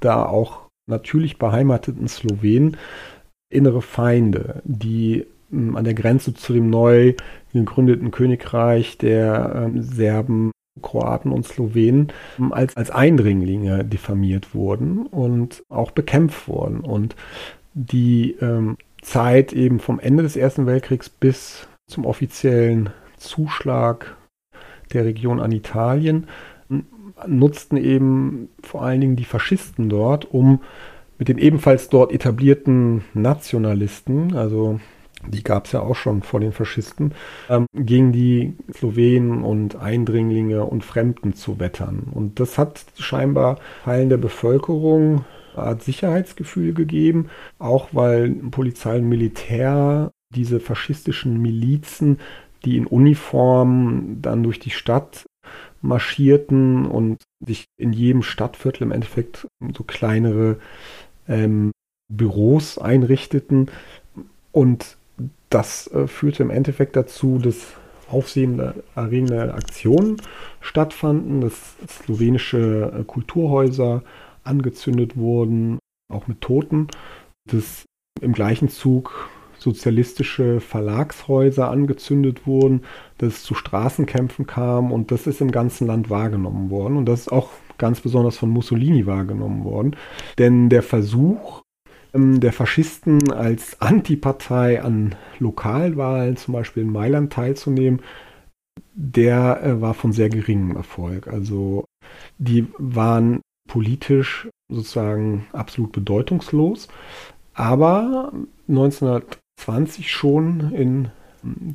[0.00, 2.76] da auch natürlich beheimateten Slowenen
[3.50, 7.14] innere Feinde, die ähm, an der Grenze zu dem neu
[7.52, 10.50] gegründeten Königreich der ähm, Serben,
[10.82, 16.80] Kroaten und Slowenen ähm, als, als Eindringlinge diffamiert wurden und auch bekämpft wurden.
[16.80, 17.16] Und
[17.74, 24.16] die ähm, Zeit eben vom Ende des Ersten Weltkriegs bis zum offiziellen Zuschlag
[24.92, 26.26] der Region an Italien
[27.26, 30.60] nutzten eben vor allen Dingen die Faschisten dort, um
[31.18, 34.80] mit den ebenfalls dort etablierten Nationalisten, also
[35.28, 37.12] die gab es ja auch schon vor den Faschisten,
[37.48, 42.04] ähm, gegen die Slowenen und Eindringlinge und Fremden zu wettern.
[42.12, 45.24] Und das hat scheinbar Teilen der Bevölkerung
[45.56, 52.18] eine Art Sicherheitsgefühl gegeben, auch weil Polizei und Militär diese faschistischen Milizen,
[52.64, 55.26] die in Uniform dann durch die Stadt
[55.80, 59.46] marschierten und sich in jedem Stadtviertel im Endeffekt
[59.76, 60.58] so kleinere
[61.28, 61.72] ähm,
[62.08, 63.70] Büros einrichteten.
[64.50, 64.96] Und
[65.54, 67.74] das äh, führte im Endeffekt dazu, dass
[68.10, 70.16] aufsehenerregende Aktionen
[70.60, 74.02] stattfanden, dass slowenische äh, Kulturhäuser
[74.42, 75.78] angezündet wurden,
[76.12, 76.88] auch mit Toten,
[77.50, 77.84] dass
[78.20, 82.82] im gleichen Zug sozialistische Verlagshäuser angezündet wurden,
[83.18, 87.20] dass es zu Straßenkämpfen kam und das ist im ganzen Land wahrgenommen worden und das
[87.20, 89.96] ist auch ganz besonders von Mussolini wahrgenommen worden.
[90.38, 91.63] Denn der Versuch
[92.14, 98.00] der Faschisten als Antipartei an Lokalwahlen, zum Beispiel in Mailand, teilzunehmen,
[98.94, 101.26] der äh, war von sehr geringem Erfolg.
[101.26, 101.84] Also
[102.38, 106.88] die waren politisch sozusagen absolut bedeutungslos.
[107.54, 108.32] Aber
[108.68, 111.10] 1920 schon in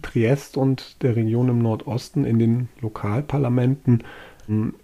[0.01, 4.03] Triest und der Region im Nordosten in den Lokalparlamenten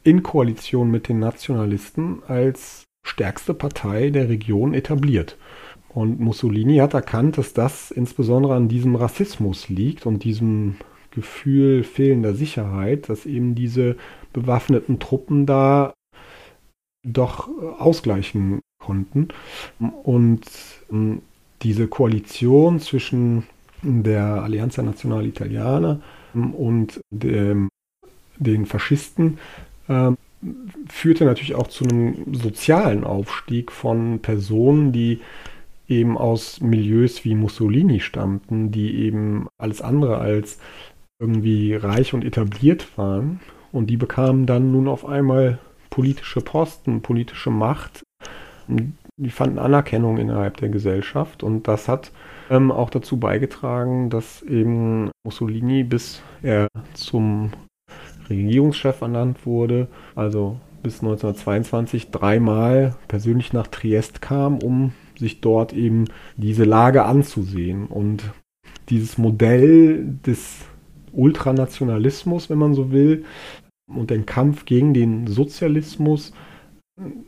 [0.04, 5.38] in Koalition mit den Nationalisten als stärkste Partei der Region etabliert.
[5.96, 10.76] Und Mussolini hat erkannt, dass das insbesondere an diesem Rassismus liegt und diesem
[11.12, 13.96] Gefühl fehlender Sicherheit, dass eben diese
[14.34, 15.94] bewaffneten Truppen da
[17.08, 17.48] doch
[17.80, 19.30] ausgleichen konnten.
[20.04, 20.42] Und
[20.92, 21.22] ähm,
[21.62, 23.44] diese Koalition zwischen
[23.82, 26.02] der Allianza Nazionale Italiana
[26.34, 27.70] und dem
[28.38, 29.38] den Faschisten
[29.88, 30.12] äh,
[30.90, 35.22] führte natürlich auch zu einem sozialen Aufstieg von Personen, die
[35.88, 40.60] eben aus Milieus wie Mussolini stammten, die eben alles andere als
[41.20, 43.40] irgendwie reich und etabliert waren.
[43.72, 45.60] Und die bekamen dann nun auf einmal
[45.90, 48.04] politische Posten, politische Macht.
[48.68, 52.12] Die fanden Anerkennung innerhalb der Gesellschaft und das hat
[52.50, 57.52] ähm, auch dazu beigetragen, dass eben Mussolini, bis er zum
[58.30, 66.06] Regierungschef ernannt wurde, also bis 1922 dreimal persönlich nach Triest kam, um sich dort eben
[66.38, 67.88] diese Lage anzusehen.
[67.88, 68.24] Und
[68.90, 70.66] dieses Modell des
[71.12, 73.26] Ultranationalismus, wenn man so will,
[73.88, 76.34] und den Kampf gegen den Sozialismus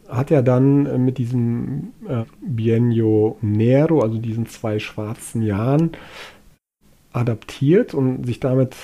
[0.08, 5.92] hat er dann mit diesem äh, Biennio Nero, also diesen zwei schwarzen Jahren,
[7.12, 8.76] adaptiert und sich damit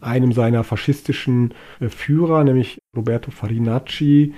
[0.00, 4.34] einem seiner faschistischen äh, Führer, nämlich Roberto Farinacci,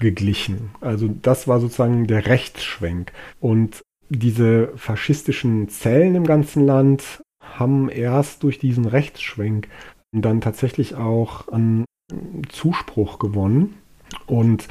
[0.00, 0.70] angeglichen.
[0.80, 3.12] Also das war sozusagen der Rechtsschwenk.
[3.40, 9.68] Und diese faschistischen Zellen im ganzen Land haben erst durch diesen Rechtsschwenk
[10.12, 11.84] dann tatsächlich auch an
[12.48, 13.76] Zuspruch gewonnen
[14.26, 14.66] und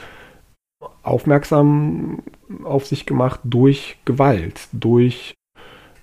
[1.04, 2.22] aufmerksam
[2.64, 5.36] auf sich gemacht durch Gewalt, durch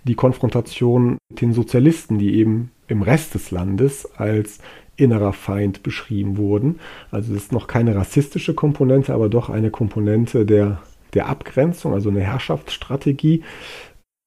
[0.07, 4.61] die Konfrontation mit den Sozialisten, die eben im Rest des Landes als
[4.97, 6.79] innerer Feind beschrieben wurden.
[7.11, 10.81] Also es ist noch keine rassistische Komponente, aber doch eine Komponente der,
[11.13, 13.43] der Abgrenzung, also eine Herrschaftsstrategie,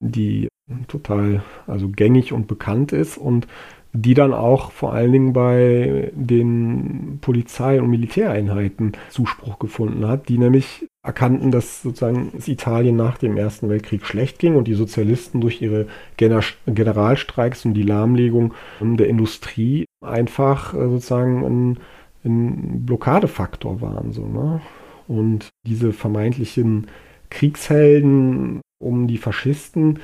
[0.00, 0.48] die
[0.86, 3.48] total also gängig und bekannt ist und
[3.92, 10.38] die dann auch vor allen Dingen bei den Polizei- und Militäreinheiten Zuspruch gefunden hat, die
[10.38, 15.40] nämlich erkannten, dass sozusagen es Italien nach dem Ersten Weltkrieg schlecht ging und die Sozialisten
[15.40, 15.86] durch ihre
[16.16, 21.78] Generalstreiks und die Lahmlegung der Industrie einfach äh, sozusagen ein,
[22.24, 24.12] ein Blockadefaktor waren.
[24.12, 24.60] So, ne?
[25.08, 26.86] Und diese vermeintlichen
[27.30, 29.98] Kriegshelden um die Faschisten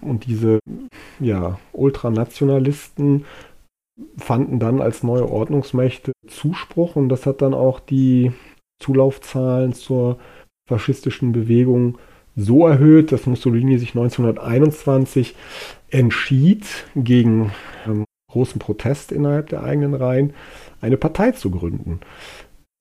[0.00, 0.60] und diese
[1.20, 3.24] ja, Ultranationalisten
[4.18, 8.32] fanden dann als neue Ordnungsmächte Zuspruch und das hat dann auch die
[8.78, 10.18] Zulaufzahlen zur
[10.68, 11.98] faschistischen Bewegung
[12.34, 15.34] so erhöht, dass Mussolini sich 1921
[15.88, 17.52] entschied, gegen
[17.86, 20.34] ähm, großen Protest innerhalb der eigenen Reihen
[20.82, 22.00] eine Partei zu gründen.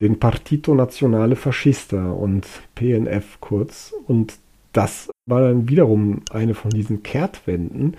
[0.02, 2.46] Den Partito Nazionale Fascista und
[2.76, 3.94] PNF kurz.
[4.08, 4.38] Und
[4.76, 7.96] das war dann wiederum eine von diesen Kehrtwenden,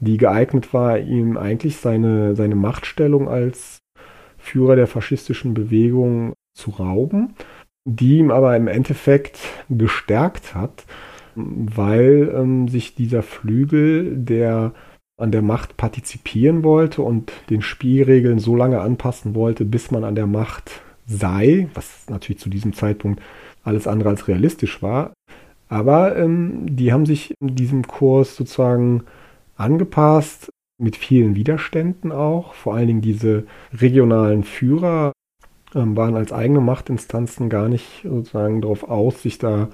[0.00, 3.78] die geeignet war, ihm eigentlich seine, seine Machtstellung als
[4.36, 7.34] Führer der faschistischen Bewegung zu rauben,
[7.84, 9.38] die ihm aber im Endeffekt
[9.70, 10.84] gestärkt hat,
[11.34, 14.72] weil ähm, sich dieser Flügel, der
[15.18, 20.14] an der Macht partizipieren wollte und den Spielregeln so lange anpassen wollte, bis man an
[20.14, 23.22] der Macht sei, was natürlich zu diesem Zeitpunkt
[23.62, 25.12] alles andere als realistisch war,
[25.68, 29.04] aber ähm, die haben sich in diesem Kurs sozusagen
[29.56, 32.54] angepasst, mit vielen Widerständen auch.
[32.54, 35.12] Vor allen Dingen diese regionalen Führer
[35.74, 39.68] ähm, waren als eigene Machtinstanzen gar nicht sozusagen darauf aus, sich da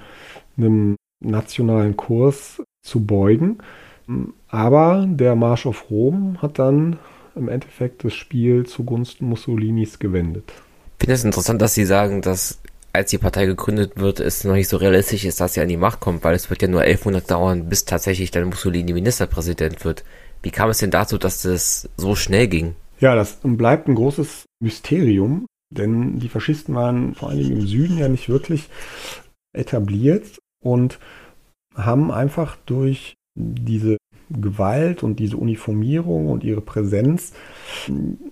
[0.57, 3.59] einem nationalen Kurs zu beugen.
[4.47, 6.97] Aber der Marsch auf Rom hat dann
[7.35, 10.51] im Endeffekt das Spiel zugunsten Mussolinis gewendet.
[10.99, 12.61] Ich finde es interessant, dass Sie sagen, dass
[12.93, 15.77] als die Partei gegründet wird, es noch nicht so realistisch ist, dass sie an die
[15.77, 19.83] Macht kommt, weil es wird ja nur elf Monate dauern, bis tatsächlich dann Mussolini Ministerpräsident
[19.83, 20.03] wird.
[20.43, 22.75] Wie kam es denn dazu, dass das so schnell ging?
[22.99, 27.97] Ja, das bleibt ein großes Mysterium, denn die Faschisten waren vor allen Dingen im Süden
[27.97, 28.69] ja nicht wirklich
[29.53, 30.99] etabliert und
[31.75, 33.97] haben einfach durch diese
[34.29, 37.33] Gewalt und diese Uniformierung und ihre Präsenz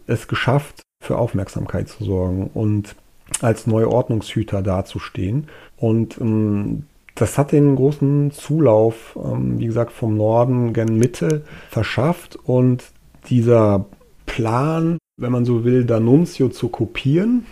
[0.05, 2.49] es geschafft, für Aufmerksamkeit zu sorgen.
[2.53, 2.95] Und
[3.41, 5.47] als neue Ordnungshüter dazustehen.
[5.77, 6.83] Und ähm,
[7.15, 12.35] das hat den großen Zulauf, ähm, wie gesagt, vom Norden gen Mitte verschafft.
[12.35, 12.91] Und
[13.29, 13.85] dieser
[14.25, 17.45] Plan, wenn man so will, D'Annunzio zu kopieren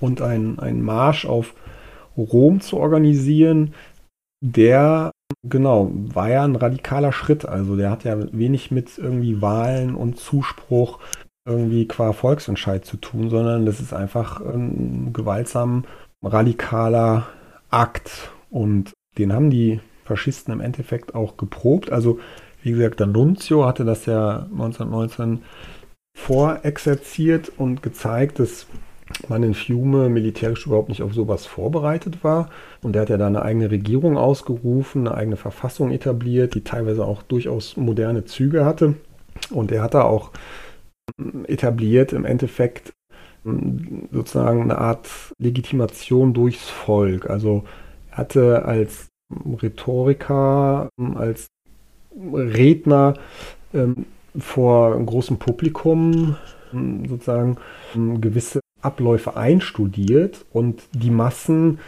[0.00, 1.54] und einen Marsch auf
[2.16, 3.74] Rom zu organisieren,
[4.40, 5.10] der
[5.48, 7.46] genau war ja ein radikaler Schritt.
[7.46, 10.98] Also der hat ja wenig mit irgendwie Wahlen und Zuspruch
[11.46, 15.84] irgendwie qua Volksentscheid zu tun, sondern das ist einfach ein gewaltsam
[16.22, 17.26] radikaler
[17.70, 18.30] Akt.
[18.50, 21.90] Und den haben die Faschisten im Endeffekt auch geprobt.
[21.92, 22.18] Also,
[22.62, 25.42] wie gesagt, der Nunzio hatte das ja 1919
[26.16, 28.66] vorexerziert und gezeigt, dass
[29.28, 32.50] man in Fiume militärisch überhaupt nicht auf sowas vorbereitet war.
[32.82, 37.04] Und er hat ja da eine eigene Regierung ausgerufen, eine eigene Verfassung etabliert, die teilweise
[37.04, 38.94] auch durchaus moderne Züge hatte.
[39.50, 40.30] Und er hat da auch
[41.46, 42.92] etabliert im Endeffekt
[44.10, 45.08] sozusagen eine Art
[45.38, 47.30] Legitimation durchs Volk.
[47.30, 47.64] Also
[48.10, 49.08] er hatte als
[49.62, 51.46] Rhetoriker, als
[52.32, 53.14] Redner
[53.72, 54.06] ähm,
[54.38, 56.36] vor großem Publikum
[57.08, 57.58] sozusagen
[58.20, 61.78] gewisse Abläufe einstudiert und die Massen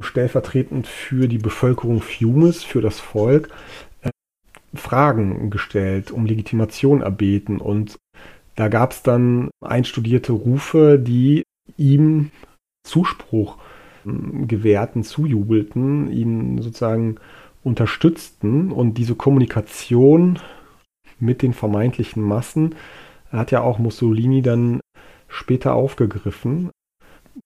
[0.00, 3.48] stellvertretend für die Bevölkerung Fiumes, für das Volk,
[4.02, 4.10] äh,
[4.74, 7.58] Fragen gestellt, um Legitimation erbeten.
[7.58, 7.96] Und
[8.58, 11.44] da gab es dann einstudierte Rufe, die
[11.76, 12.32] ihm
[12.82, 13.56] Zuspruch
[14.04, 17.20] gewährten, zujubelten, ihn sozusagen
[17.62, 18.72] unterstützten.
[18.72, 20.40] Und diese Kommunikation
[21.20, 22.74] mit den vermeintlichen Massen
[23.30, 24.80] hat ja auch Mussolini dann
[25.28, 26.70] später aufgegriffen.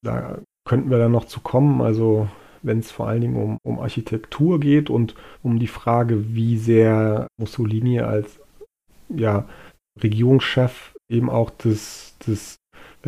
[0.02, 1.82] Da könnten wir dann noch zu kommen.
[1.82, 2.26] Also
[2.62, 7.26] wenn es vor allen Dingen um, um Architektur geht und um die Frage, wie sehr
[7.38, 8.40] Mussolini als
[9.10, 9.46] ja,
[10.02, 12.58] Regierungschef eben auch das, das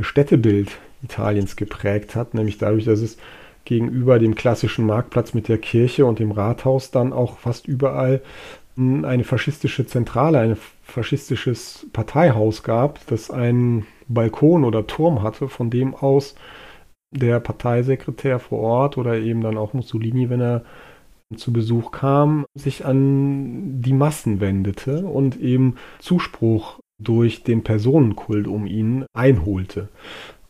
[0.01, 3.19] Städtebild Italiens geprägt hat, nämlich dadurch, dass es
[3.65, 8.21] gegenüber dem klassischen Marktplatz mit der Kirche und dem Rathaus dann auch fast überall
[8.77, 15.95] eine faschistische Zentrale, ein faschistisches Parteihaus gab, das einen Balkon oder Turm hatte, von dem
[15.95, 16.35] aus
[17.13, 20.65] der Parteisekretär vor Ort oder eben dann auch Mussolini, wenn er
[21.37, 28.67] zu Besuch kam, sich an die Massen wendete und eben Zuspruch durch den Personenkult um
[28.67, 29.89] ihn einholte.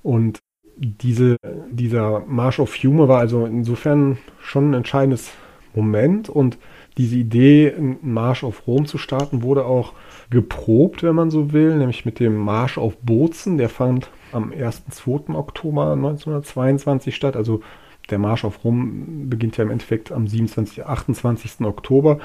[0.02, 0.38] Und
[0.76, 1.36] diese,
[1.70, 5.32] dieser March of Humor war also insofern schon ein entscheidendes
[5.74, 6.58] Moment und
[6.96, 9.94] diese Idee, einen Marsch auf Rom zu starten, wurde auch
[10.30, 13.58] geprobt, wenn man so will, nämlich mit dem Marsch auf Bozen.
[13.58, 14.84] Der fand am 1.
[14.90, 15.34] 2.
[15.34, 17.36] Oktober 1922 statt.
[17.36, 17.62] Also
[18.10, 20.86] der Marsch auf Rom beginnt ja im Endeffekt am 27.
[20.86, 21.62] 28.
[21.62, 22.18] Oktober.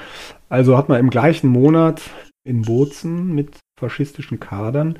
[0.48, 2.02] Also hat man im gleichen Monat
[2.44, 4.98] in Bozen mit faschistischen Kadern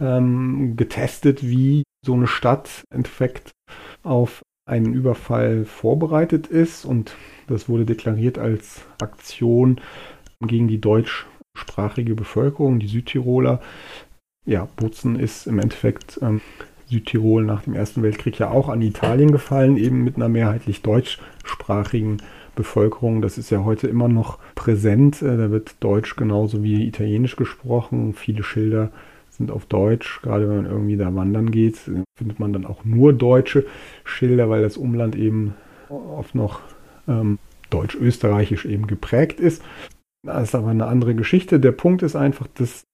[0.00, 3.50] ähm, getestet, wie so eine Stadt im Endeffekt
[4.02, 7.16] auf einen Überfall vorbereitet ist und
[7.46, 9.80] das wurde deklariert als Aktion
[10.46, 13.60] gegen die deutschsprachige Bevölkerung, die Südtiroler.
[14.44, 16.42] Ja, Bozen ist im Endeffekt ähm,
[16.86, 22.18] Südtirol nach dem Ersten Weltkrieg ja auch an Italien gefallen, eben mit einer mehrheitlich deutschsprachigen
[22.18, 22.37] Bevölkerung.
[23.22, 25.22] Das ist ja heute immer noch präsent.
[25.22, 28.14] Äh, da wird Deutsch genauso wie Italienisch gesprochen.
[28.14, 28.90] Viele Schilder
[29.30, 30.20] sind auf Deutsch.
[30.22, 31.76] Gerade wenn man irgendwie da wandern geht,
[32.16, 33.64] findet man dann auch nur deutsche
[34.04, 35.54] Schilder, weil das Umland eben
[35.88, 36.60] oft noch
[37.06, 37.38] ähm,
[37.70, 39.62] deutsch-österreichisch eben geprägt ist.
[40.24, 41.60] Das ist aber eine andere Geschichte.
[41.60, 42.84] Der Punkt ist einfach, dass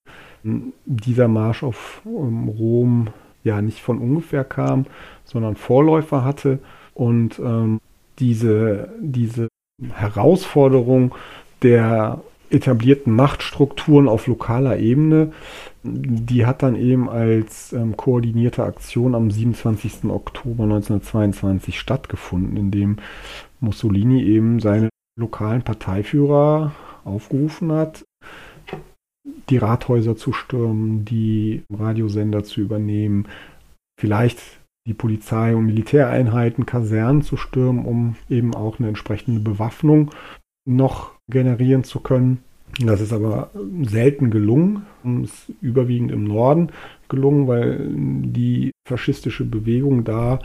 [0.43, 3.09] hm, dieser Marsch auf um, Rom
[3.43, 4.87] ja nicht von ungefähr kam,
[5.25, 6.59] sondern Vorläufer hatte
[6.95, 7.81] und ähm,
[8.19, 9.49] diese, diese
[9.93, 11.14] Herausforderung
[11.62, 12.20] der
[12.51, 15.32] etablierten Machtstrukturen auf lokaler Ebene,
[15.82, 20.05] die hat dann eben als ähm, koordinierte Aktion am 27.
[20.05, 22.97] Oktober 1922 stattgefunden, indem
[23.61, 26.72] Mussolini eben seine lokalen Parteiführer
[27.05, 28.05] aufgerufen hat,
[29.51, 33.26] die Rathäuser zu stürmen, die Radiosender zu übernehmen,
[34.01, 34.41] vielleicht
[34.87, 40.11] die Polizei- und Militäreinheiten, Kasernen zu stürmen, um eben auch eine entsprechende Bewaffnung
[40.66, 42.43] noch generieren zu können.
[42.80, 43.51] Das ist aber
[43.82, 44.85] selten gelungen.
[45.22, 46.70] Ist überwiegend im Norden
[47.09, 50.41] gelungen, weil die faschistische Bewegung da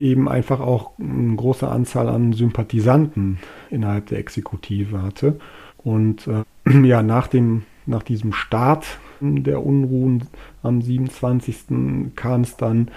[0.00, 3.38] eben einfach auch eine große Anzahl an Sympathisanten
[3.70, 5.38] innerhalb der Exekutive hatte.
[5.76, 6.42] Und äh,
[6.86, 10.24] ja, nach, dem, nach diesem Start der Unruhen
[10.62, 12.14] am 27.
[12.16, 12.90] kam es dann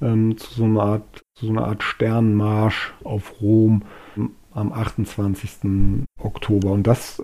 [0.00, 3.82] ähm, zu, so einer Art, zu so einer Art Sternmarsch auf Rom
[4.52, 6.02] am 28.
[6.18, 6.72] Oktober.
[6.72, 7.22] Und das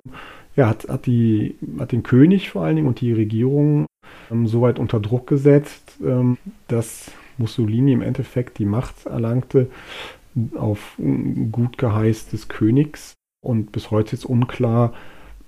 [0.57, 3.87] ja, hat, hat, die, hat den König vor allen Dingen und die Regierung
[4.31, 9.69] ähm, so weit unter Druck gesetzt, ähm, dass Mussolini im Endeffekt die Macht erlangte
[10.57, 10.97] auf
[11.53, 13.15] gut Geheiß des Königs.
[13.43, 14.93] Und bis heute ist unklar,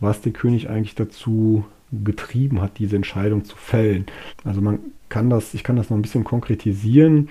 [0.00, 4.06] was den König eigentlich dazu getrieben hat, diese Entscheidung zu fällen.
[4.44, 7.28] Also man kann das, ich kann das noch ein bisschen konkretisieren.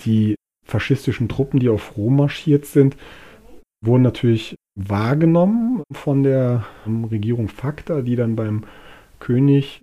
[0.00, 0.34] Die
[0.66, 2.96] faschistischen Truppen, die auf Rom marschiert sind,
[3.84, 8.64] wurden natürlich wahrgenommen von der Regierung Fakta, die dann beim
[9.20, 9.80] König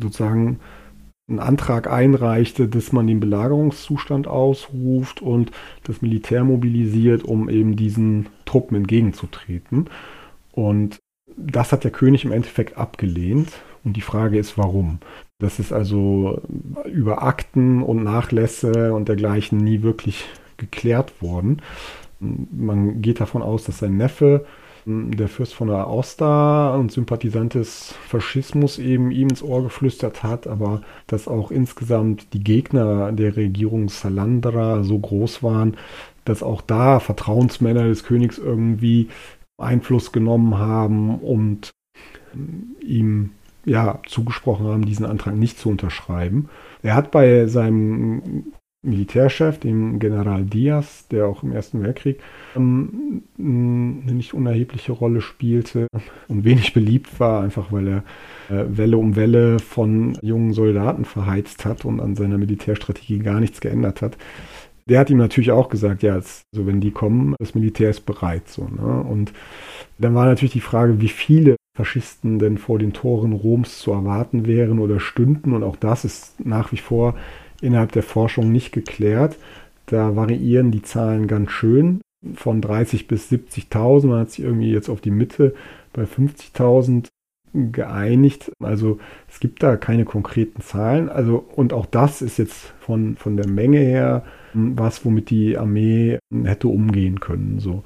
[0.00, 0.60] sozusagen
[1.28, 5.50] einen Antrag einreichte, dass man den Belagerungszustand ausruft und
[5.84, 9.88] das Militär mobilisiert, um eben diesen Truppen entgegenzutreten.
[10.52, 10.98] Und
[11.36, 13.52] das hat der König im Endeffekt abgelehnt.
[13.84, 14.98] Und die Frage ist, warum?
[15.42, 16.40] Das ist also
[16.90, 20.24] über Akten und Nachlässe und dergleichen nie wirklich
[20.56, 21.60] geklärt worden.
[22.20, 24.46] Man geht davon aus, dass sein Neffe
[24.86, 30.46] der Fürst von der Aosta und Sympathisant des Faschismus eben ihm ins Ohr geflüstert hat,
[30.46, 35.76] aber dass auch insgesamt die Gegner der Regierung Salandra so groß waren,
[36.24, 39.08] dass auch da Vertrauensmänner des Königs irgendwie
[39.58, 41.70] Einfluss genommen haben und
[42.80, 43.30] ihm
[43.64, 46.48] ja zugesprochen haben, diesen Antrag nicht zu unterschreiben.
[46.82, 48.52] Er hat bei seinem
[48.84, 52.20] Militärchef, dem General Diaz, der auch im Ersten Weltkrieg
[52.56, 55.86] ähm, eine nicht unerhebliche Rolle spielte
[56.26, 58.04] und wenig beliebt war, einfach weil er
[58.50, 63.60] äh, Welle um Welle von jungen Soldaten verheizt hat und an seiner Militärstrategie gar nichts
[63.60, 64.16] geändert hat.
[64.88, 68.48] Der hat ihm natürlich auch gesagt, ja, also wenn die kommen, das Militär ist bereit.
[68.48, 69.04] So, ne?
[69.08, 69.32] Und
[69.98, 74.46] dann war natürlich die Frage, wie viele Faschisten denn vor den Toren Roms zu erwarten
[74.46, 75.54] wären oder stünden.
[75.54, 77.14] Und auch das ist nach wie vor
[77.60, 79.36] innerhalb der Forschung nicht geklärt.
[79.86, 82.00] Da variieren die Zahlen ganz schön
[82.34, 84.06] von 30 bis 70.000.
[84.06, 85.54] Man hat sich irgendwie jetzt auf die Mitte
[85.92, 87.08] bei 50.000
[87.54, 88.52] geeinigt.
[88.62, 88.98] Also
[89.28, 91.08] es gibt da keine konkreten Zahlen.
[91.08, 96.18] Also und auch das ist jetzt von, von der Menge her was, womit die Armee
[96.44, 97.58] hätte umgehen können.
[97.58, 97.82] So.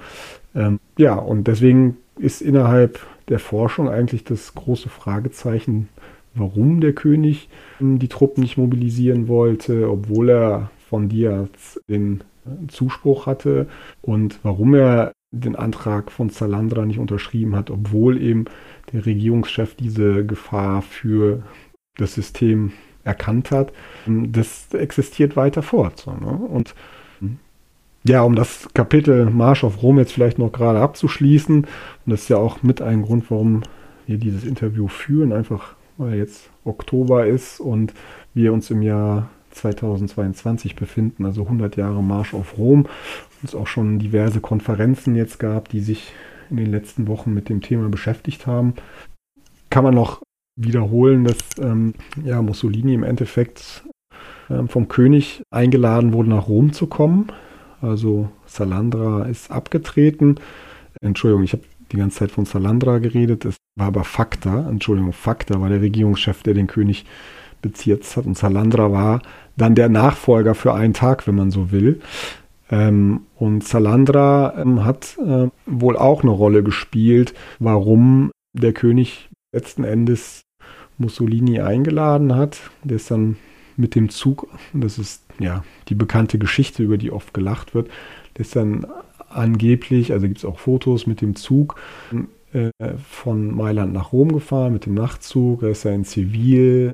[0.55, 2.99] Ähm, ja, und deswegen ist innerhalb
[3.29, 5.89] der Forschung eigentlich das große Fragezeichen,
[6.35, 7.49] warum der König
[7.81, 12.23] die Truppen nicht mobilisieren wollte, obwohl er von Diaz den
[12.69, 13.69] Zuspruch hatte
[14.03, 18.45] und warum er den Antrag von Zalandra nicht unterschrieben hat, obwohl eben
[18.93, 21.43] der Regierungschef diese Gefahr für
[21.97, 22.73] das System
[23.05, 23.73] erkannt hat.
[24.07, 25.99] Das existiert weiter fort.
[25.99, 26.27] So, ne?
[26.27, 26.75] Und
[28.07, 31.67] ja, um das Kapitel Marsch auf Rom jetzt vielleicht noch gerade abzuschließen, und
[32.07, 33.63] das ist ja auch mit ein Grund, warum
[34.07, 37.95] wir dieses Interview führen, einfach weil jetzt Oktober ist und
[38.35, 42.87] wir uns im Jahr 2022 befinden, also 100 Jahre Marsch auf Rom.
[43.43, 46.13] Es auch schon diverse Konferenzen jetzt gab, die sich
[46.51, 48.75] in den letzten Wochen mit dem Thema beschäftigt haben.
[49.71, 50.23] Kann man noch
[50.57, 51.95] wiederholen, dass ähm,
[52.25, 53.85] ja, Mussolini im Endeffekt
[54.51, 57.29] ähm, vom König eingeladen wurde, nach Rom zu kommen.
[57.81, 60.37] Also Salandra ist abgetreten.
[61.01, 61.63] Entschuldigung, ich habe
[61.93, 63.45] die ganze Zeit von Salandra geredet.
[63.45, 64.69] Es war aber Fakta.
[64.69, 67.05] Entschuldigung, Fakta war der Regierungschef, der den König
[67.63, 68.27] bezirzt hat.
[68.27, 69.23] Und Salandra war
[69.57, 72.01] dann der Nachfolger für einen Tag, wenn man so will.
[72.71, 79.85] Ähm, und Salandra ähm, hat äh, wohl auch eine Rolle gespielt, warum der König letzten
[79.85, 80.43] Endes
[80.99, 82.59] Mussolini eingeladen hat.
[82.83, 83.37] Der ist dann
[83.77, 87.89] mit dem Zug, das ist ja die bekannte Geschichte, über die oft gelacht wird,
[88.39, 88.87] ist dann
[89.29, 91.77] angeblich, also gibt es auch Fotos mit dem Zug
[92.53, 92.71] äh,
[93.11, 95.63] von Mailand nach Rom gefahren, mit dem Nachtzug.
[95.63, 96.93] Er ist ja in Zivil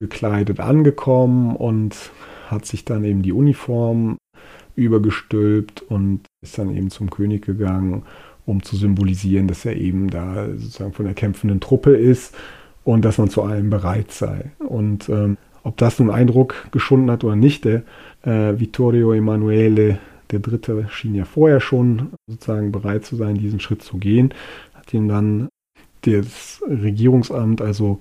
[0.00, 2.10] gekleidet angekommen und
[2.48, 4.18] hat sich dann eben die Uniform
[4.74, 8.02] übergestülpt und ist dann eben zum König gegangen,
[8.44, 12.34] um zu symbolisieren, dass er eben da sozusagen von der kämpfenden Truppe ist
[12.84, 14.52] und dass man zu allem bereit sei.
[14.58, 17.82] Und ähm, ob das nun Eindruck geschunden hat oder nicht, der
[18.22, 19.98] äh, Vittorio Emanuele
[20.28, 24.32] Dritte schien ja vorher schon sozusagen bereit zu sein, diesen Schritt zu gehen,
[24.74, 25.48] hat ihn dann
[26.02, 28.00] das Regierungsamt, also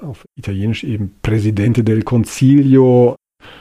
[0.00, 3.14] auf Italienisch eben Presidente del Concilio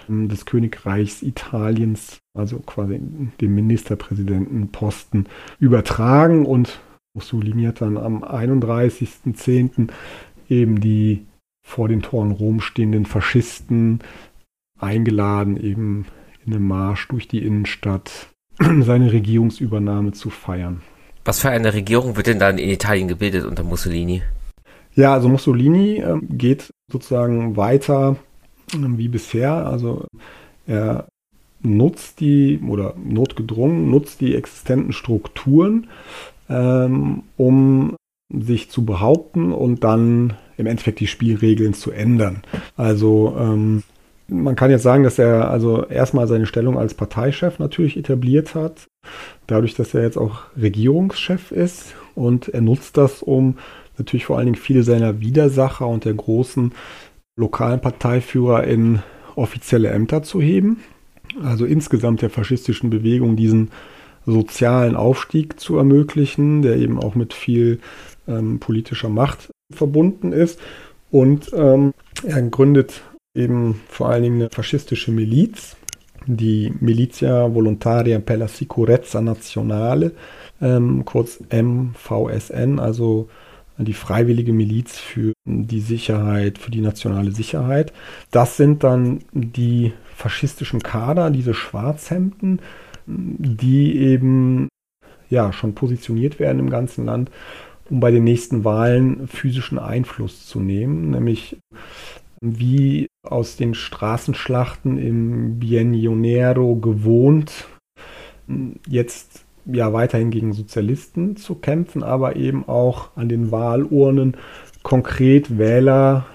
[0.09, 2.99] ähm, des Königreichs Italiens, also quasi
[3.39, 5.27] dem Ministerpräsidentenposten
[5.59, 6.79] übertragen und
[7.15, 9.89] Mussolini hat dann am 31.10.
[10.49, 11.25] eben die
[11.67, 13.99] vor den Toren Rom stehenden Faschisten
[14.79, 16.05] eingeladen, eben
[16.45, 20.81] in einem Marsch durch die Innenstadt seine Regierungsübernahme zu feiern.
[21.25, 24.21] Was für eine Regierung wird denn dann in Italien gebildet unter Mussolini?
[24.95, 28.15] Ja, also Mussolini äh, geht sozusagen weiter
[28.73, 29.51] äh, wie bisher.
[29.67, 30.05] Also
[30.67, 31.09] er
[31.61, 35.87] nutzt die oder notgedrungen nutzt die existenten Strukturen,
[36.47, 37.97] ähm, um
[38.29, 42.41] sich zu behaupten und dann im Endeffekt die Spielregeln zu ändern.
[42.75, 43.83] Also ähm,
[44.27, 48.87] man kann jetzt sagen, dass er also erstmal seine Stellung als Parteichef natürlich etabliert hat,
[49.47, 53.57] dadurch, dass er jetzt auch Regierungschef ist und er nutzt das, um
[53.97, 56.73] natürlich vor allen Dingen viele seiner Widersacher und der großen
[57.37, 58.99] lokalen Parteiführer in
[59.35, 60.81] offizielle Ämter zu heben.
[61.41, 63.69] Also insgesamt der faschistischen Bewegung diesen
[64.25, 67.79] sozialen Aufstieg zu ermöglichen, der eben auch mit viel
[68.27, 70.59] ähm, politischer Macht verbunden ist.
[71.11, 73.01] Und ähm, er gründet
[73.35, 75.75] eben vor allen Dingen eine faschistische Miliz,
[76.25, 80.11] die Milizia Volontaria per la Sicurezza Nazionale,
[80.61, 83.29] ähm, kurz MVSN, also
[83.77, 87.93] die freiwillige Miliz für die Sicherheit, für die nationale Sicherheit.
[88.31, 92.59] Das sind dann die faschistischen Kader, diese Schwarzhemden,
[93.05, 94.67] die eben
[95.29, 97.29] ja schon positioniert werden im ganzen Land,
[97.89, 101.57] um bei den nächsten Wahlen physischen Einfluss zu nehmen, nämlich
[102.41, 107.67] wie aus den Straßenschlachten im Biennionero gewohnt,
[108.87, 114.37] jetzt ja weiterhin gegen Sozialisten zu kämpfen, aber eben auch an den Wahlurnen
[114.83, 116.25] konkret Wähler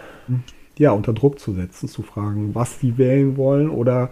[0.79, 4.11] ja unter Druck zu setzen, zu fragen, was sie wählen wollen oder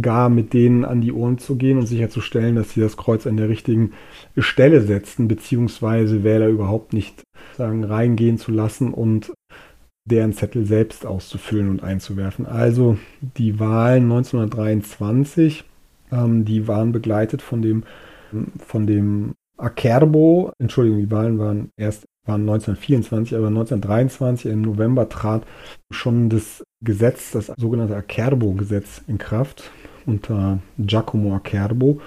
[0.00, 3.36] gar mit denen an die Ohren zu gehen und sicherzustellen, dass sie das Kreuz an
[3.36, 3.92] der richtigen
[4.36, 7.22] Stelle setzen, beziehungsweise Wähler überhaupt nicht
[7.56, 9.32] sagen, reingehen zu lassen und
[10.04, 12.46] deren Zettel selbst auszufüllen und einzuwerfen.
[12.46, 15.64] Also die Wahlen 1923,
[16.12, 17.84] ähm, die waren begleitet von dem,
[18.58, 25.44] von dem Acerbo, Entschuldigung, die Wahlen waren erst waren 1924, aber 1923 im November trat
[25.90, 29.70] schon das Gesetz, das sogenannte Acerbo-Gesetz in Kraft
[30.08, 32.00] unter Giacomo Acerbo.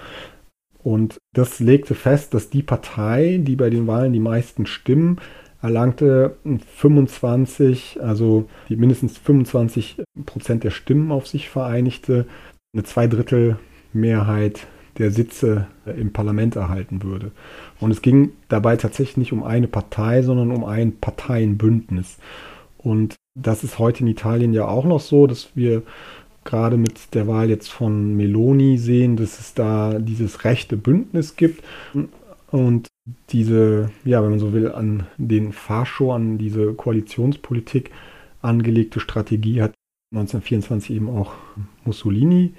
[0.82, 5.18] Und das legte fest, dass die Partei, die bei den Wahlen die meisten Stimmen
[5.62, 6.36] erlangte,
[6.74, 12.26] 25, also die mindestens 25 Prozent der Stimmen auf sich vereinigte,
[12.74, 14.66] eine Zweidrittelmehrheit
[14.98, 17.30] der Sitze im Parlament erhalten würde.
[17.80, 22.18] Und es ging dabei tatsächlich nicht um eine Partei, sondern um ein Parteienbündnis.
[22.76, 25.82] Und das ist heute in Italien ja auch noch so, dass wir
[26.44, 31.64] gerade mit der Wahl jetzt von Meloni sehen, dass es da dieses rechte Bündnis gibt.
[32.50, 32.88] Und
[33.30, 37.90] diese, ja, wenn man so will, an den Fascho, an diese Koalitionspolitik
[38.42, 39.72] angelegte Strategie hat
[40.12, 41.32] 1924 eben auch
[41.84, 42.52] Mussolini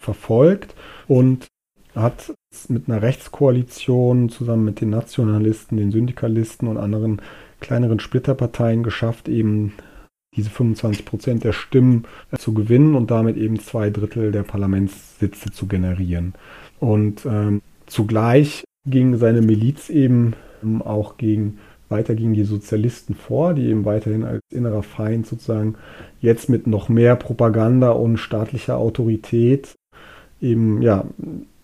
[0.00, 0.74] verfolgt
[1.08, 1.48] und
[1.94, 2.32] hat
[2.68, 7.20] mit einer Rechtskoalition zusammen mit den Nationalisten, den Syndikalisten und anderen
[7.60, 9.74] kleineren Splitterparteien geschafft, eben
[10.36, 15.50] diese 25 Prozent der Stimmen äh, zu gewinnen und damit eben zwei Drittel der Parlamentssitze
[15.50, 16.34] zu generieren.
[16.78, 21.58] Und ähm, zugleich ging seine Miliz eben ähm, auch gegen
[21.88, 25.74] weiter gegen die Sozialisten vor, die eben weiterhin als innerer Feind sozusagen
[26.20, 29.74] jetzt mit noch mehr Propaganda und staatlicher Autorität
[30.40, 31.04] eben ja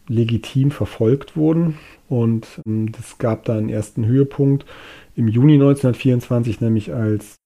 [0.08, 1.78] legitim verfolgt wurden.
[2.08, 4.66] Und ähm, das gab da einen ersten Höhepunkt
[5.14, 7.36] im Juni 1924, nämlich als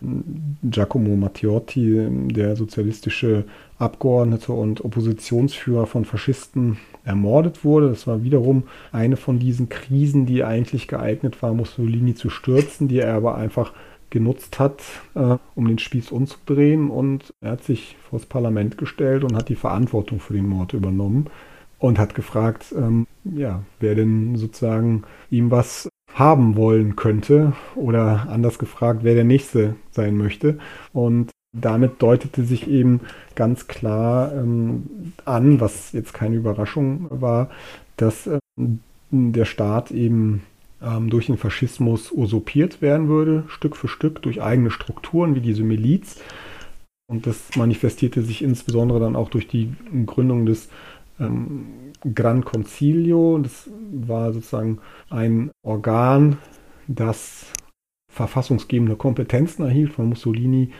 [0.00, 3.44] Giacomo Matteotti, der sozialistische
[3.78, 7.88] Abgeordnete und Oppositionsführer von Faschisten, ermordet wurde.
[7.88, 12.98] Das war wiederum eine von diesen Krisen, die eigentlich geeignet war, Mussolini zu stürzen, die
[12.98, 13.72] er aber einfach
[14.10, 14.82] genutzt hat,
[15.14, 16.90] äh, um den Spieß umzudrehen.
[16.90, 20.74] Und er hat sich vor das Parlament gestellt und hat die Verantwortung für den Mord
[20.74, 21.28] übernommen
[21.78, 28.58] und hat gefragt, ähm, ja, wer denn sozusagen ihm was haben wollen könnte oder anders
[28.58, 30.58] gefragt, wer der Nächste sein möchte.
[30.92, 33.00] Und damit deutete sich eben
[33.34, 37.50] ganz klar ähm, an, was jetzt keine Überraschung war,
[37.96, 40.42] dass ähm, der Staat eben
[40.82, 45.62] ähm, durch den Faschismus usurpiert werden würde, Stück für Stück durch eigene Strukturen wie diese
[45.62, 46.20] Miliz.
[47.10, 49.72] Und das manifestierte sich insbesondere dann auch durch die
[50.04, 50.68] Gründung des
[51.20, 53.38] ähm, Gran Concilio.
[53.38, 54.78] Das war sozusagen
[55.10, 56.38] ein Organ,
[56.86, 57.46] das
[58.10, 60.72] verfassungsgebende Kompetenzen erhielt von Mussolini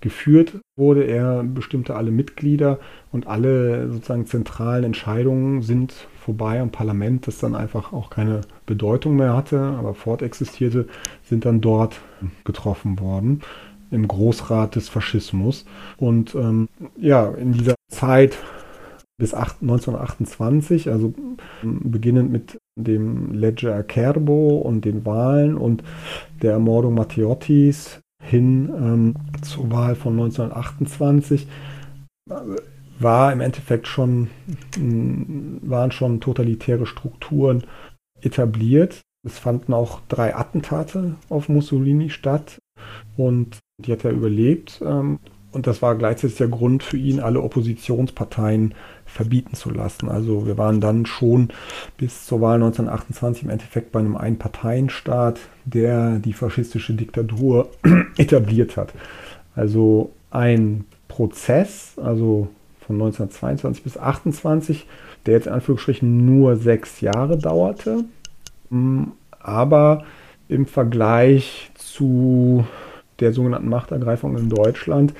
[0.00, 1.04] geführt wurde.
[1.04, 2.78] Er bestimmte alle Mitglieder
[3.12, 9.16] und alle sozusagen zentralen Entscheidungen sind vorbei am Parlament, das dann einfach auch keine Bedeutung
[9.16, 10.86] mehr hatte, aber fortexistierte,
[11.22, 12.00] sind dann dort
[12.44, 13.42] getroffen worden
[13.90, 15.64] im Großrat des Faschismus.
[15.96, 18.36] Und ähm, ja, in dieser Zeit
[19.18, 21.14] bis 1928, also
[21.62, 25.82] beginnend mit dem Legge Acerbo und den Wahlen und
[26.42, 31.46] der Ermordung Matteottis hin ähm, zur Wahl von 1928
[32.98, 34.28] war im Endeffekt schon
[34.76, 37.64] waren schon totalitäre Strukturen
[38.20, 39.02] etabliert.
[39.26, 42.58] Es fanden auch drei Attentate auf Mussolini statt
[43.16, 44.82] und die hat er überlebt.
[44.84, 45.18] Ähm,
[45.52, 48.74] und das war gleichzeitig der Grund für ihn, alle Oppositionsparteien
[49.16, 50.08] verbieten zu lassen.
[50.08, 51.48] Also wir waren dann schon
[51.96, 57.68] bis zur Wahl 1928 im Endeffekt bei einem Einparteienstaat, der die faschistische Diktatur
[58.16, 58.92] etabliert hat.
[59.54, 62.48] Also ein Prozess, also
[62.86, 64.86] von 1922 bis 1928,
[65.24, 68.04] der jetzt in Anführungsstrichen nur sechs Jahre dauerte,
[68.70, 69.04] mm,
[69.40, 70.04] aber
[70.48, 72.64] im Vergleich zu
[73.18, 75.14] der sogenannten Machtergreifung in Deutschland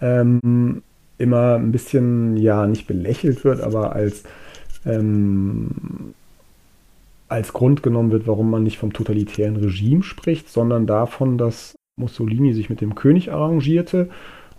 [0.00, 0.82] ähm,
[1.18, 4.24] immer ein bisschen, ja, nicht belächelt wird, aber als,
[4.84, 6.14] ähm,
[7.28, 12.52] als Grund genommen wird, warum man nicht vom totalitären Regime spricht, sondern davon, dass Mussolini
[12.52, 14.08] sich mit dem König arrangierte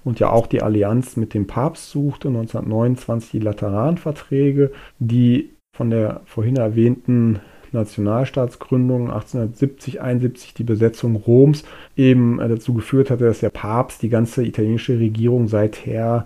[0.03, 6.21] und ja auch die Allianz mit dem Papst suchte, 1929 die Lateranverträge, die von der
[6.25, 7.39] vorhin erwähnten
[7.71, 11.63] Nationalstaatsgründung 1870, 71 die Besetzung Roms
[11.97, 16.25] eben äh, dazu geführt hatte, dass der Papst die ganze italienische Regierung seither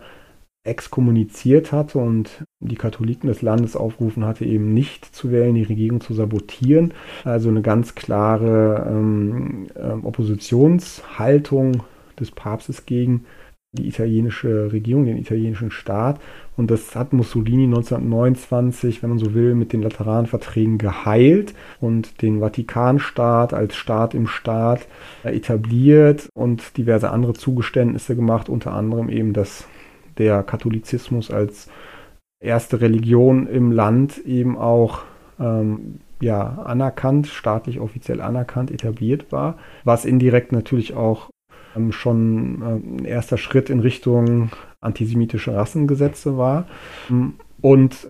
[0.70, 5.99] exkommuniziert hatte und die Katholiken des Landes aufgerufen hatte, eben nicht zu wählen, die Regierung
[5.99, 6.93] zu sabotieren.
[7.24, 11.84] Also eine ganz klare ähm, ähm, Oppositionshaltung
[12.20, 13.26] des Papstes gegen
[13.72, 16.20] die italienische Regierung, den italienischen Staat.
[16.57, 22.39] Und das hat Mussolini 1929, wenn man so will, mit den Lateranverträgen geheilt und den
[22.39, 24.88] Vatikanstaat als Staat im Staat
[25.24, 29.67] etabliert und diverse andere Zugeständnisse gemacht, unter anderem eben, dass
[30.20, 31.70] der Katholizismus als
[32.39, 35.01] erste Religion im Land eben auch
[35.39, 41.30] ähm, ja, anerkannt, staatlich offiziell anerkannt, etabliert war, was indirekt natürlich auch
[41.76, 44.51] ähm, schon äh, ein erster Schritt in Richtung
[44.82, 46.65] antisemitische Rassengesetze war.
[47.61, 48.07] Und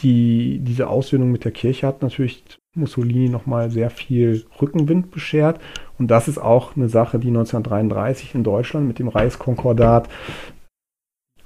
[0.00, 2.44] die, diese Aussöhnung mit der Kirche hat natürlich
[2.74, 5.60] Mussolini nochmal sehr viel Rückenwind beschert.
[5.98, 10.08] Und das ist auch eine Sache, die 1933 in Deutschland mit dem Reichskonkordat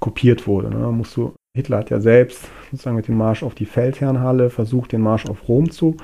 [0.07, 0.69] kopiert wurde.
[0.69, 0.89] Ne?
[0.91, 5.01] Musst du, Hitler hat ja selbst sozusagen mit dem Marsch auf die Feldherrnhalle versucht, den
[5.01, 5.97] Marsch auf Rom zu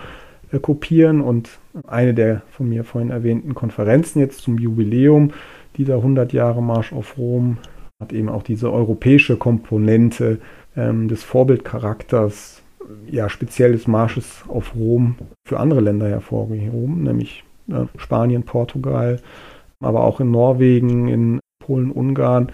[0.51, 5.31] äh, kopieren und eine der von mir vorhin erwähnten Konferenzen jetzt zum Jubiläum
[5.77, 7.59] dieser 100 Jahre Marsch auf Rom
[8.01, 10.39] hat eben auch diese europäische Komponente
[10.75, 12.61] ähm, des Vorbildcharakters,
[13.09, 15.15] ja speziell des Marsches auf Rom
[15.47, 19.21] für andere Länder hervorgehoben, nämlich äh, Spanien, Portugal,
[19.79, 22.51] aber auch in Norwegen, in Polen, Ungarn.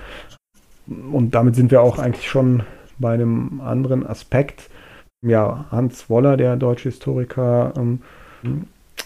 [1.12, 2.64] Und damit sind wir auch eigentlich schon
[2.98, 4.70] bei einem anderen Aspekt,
[5.22, 8.02] ja, Hans Woller, der deutsche Historiker, ähm,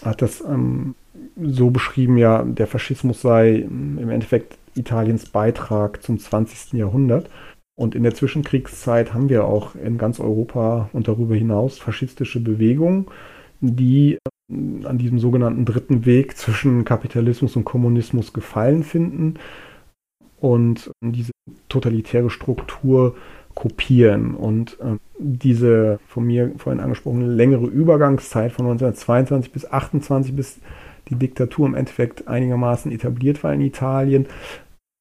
[0.04, 0.94] hat das ähm,
[1.40, 6.72] so beschrieben, ja, der Faschismus sei im Endeffekt Italiens Beitrag zum 20.
[6.74, 7.28] Jahrhundert.
[7.76, 13.06] Und in der Zwischenkriegszeit haben wir auch in ganz Europa und darüber hinaus faschistische Bewegungen,
[13.60, 14.18] die
[14.50, 19.38] ähm, an diesem sogenannten dritten Weg zwischen Kapitalismus und Kommunismus gefallen finden
[20.44, 21.32] und diese
[21.70, 23.16] totalitäre Struktur
[23.54, 24.34] kopieren.
[24.34, 30.58] Und äh, diese von mir vorhin angesprochene längere Übergangszeit von 1922 bis 28, bis
[31.08, 34.26] die Diktatur im Endeffekt einigermaßen etabliert war in Italien,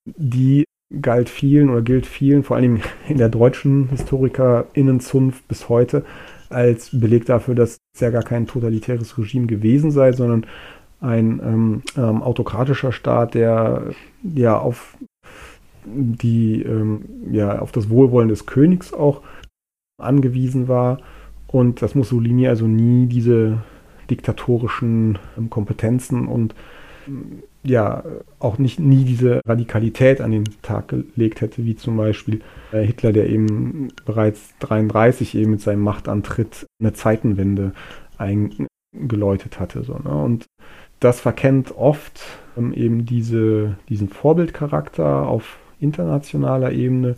[0.06, 0.64] die
[1.02, 2.80] galt vielen oder gilt vielen, vor allem
[3.10, 6.06] in der deutschen HistorikerInnenzunft bis heute,
[6.50, 10.46] als Beleg dafür, dass es ja gar kein totalitäres Regime gewesen sei, sondern
[11.02, 13.92] ein ähm, ähm, autokratischer Staat, der
[14.24, 14.96] ja auf
[15.86, 19.22] die ähm, ja auf das Wohlwollen des Königs auch
[20.02, 21.00] angewiesen war
[21.48, 23.60] und dass Mussolini also nie diese
[24.10, 26.56] diktatorischen ähm, Kompetenzen und
[27.08, 28.04] ähm, ja
[28.40, 33.14] auch nicht nie diese Radikalität an den Tag gelegt hätte, wie zum Beispiel äh, Hitler,
[33.14, 37.72] der eben bereits 33 eben mit seinem Machtantritt eine Zeitenwende
[38.18, 39.84] eingeläutet hatte.
[39.84, 40.14] So, ne?
[40.14, 40.46] Und
[41.00, 42.22] das verkennt oft
[42.58, 47.16] ähm, eben diese, diesen Vorbildcharakter auf internationaler Ebene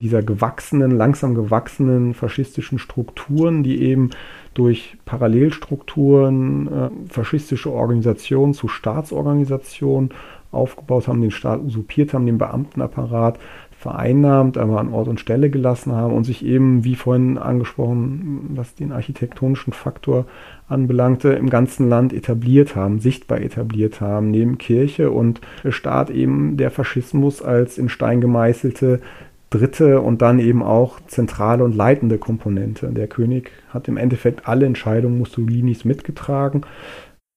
[0.00, 4.10] dieser gewachsenen, langsam gewachsenen faschistischen Strukturen, die eben
[4.52, 10.10] durch Parallelstrukturen äh, faschistische Organisationen zu Staatsorganisationen
[10.52, 13.38] aufgebaut haben, den Staat usurpiert haben, den Beamtenapparat
[13.78, 18.74] vereinnahmt, aber an Ort und Stelle gelassen haben und sich eben, wie vorhin angesprochen, was
[18.74, 20.26] den architektonischen Faktor
[20.68, 26.70] anbelangte, im ganzen Land etabliert haben, sichtbar etabliert haben, neben Kirche und Staat eben der
[26.70, 29.00] Faschismus als in Stein gemeißelte
[29.50, 32.88] dritte und dann eben auch zentrale und leitende Komponente.
[32.88, 36.62] Der König hat im Endeffekt alle Entscheidungen Mussolinis mitgetragen.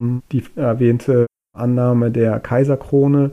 [0.01, 3.32] Die erwähnte Annahme der Kaiserkrone,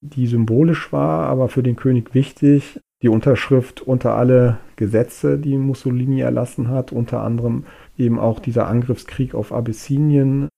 [0.00, 6.20] die symbolisch war, aber für den König wichtig, die Unterschrift unter alle Gesetze, die Mussolini
[6.20, 7.64] erlassen hat, unter anderem
[7.98, 10.48] eben auch dieser Angriffskrieg auf Abyssinien,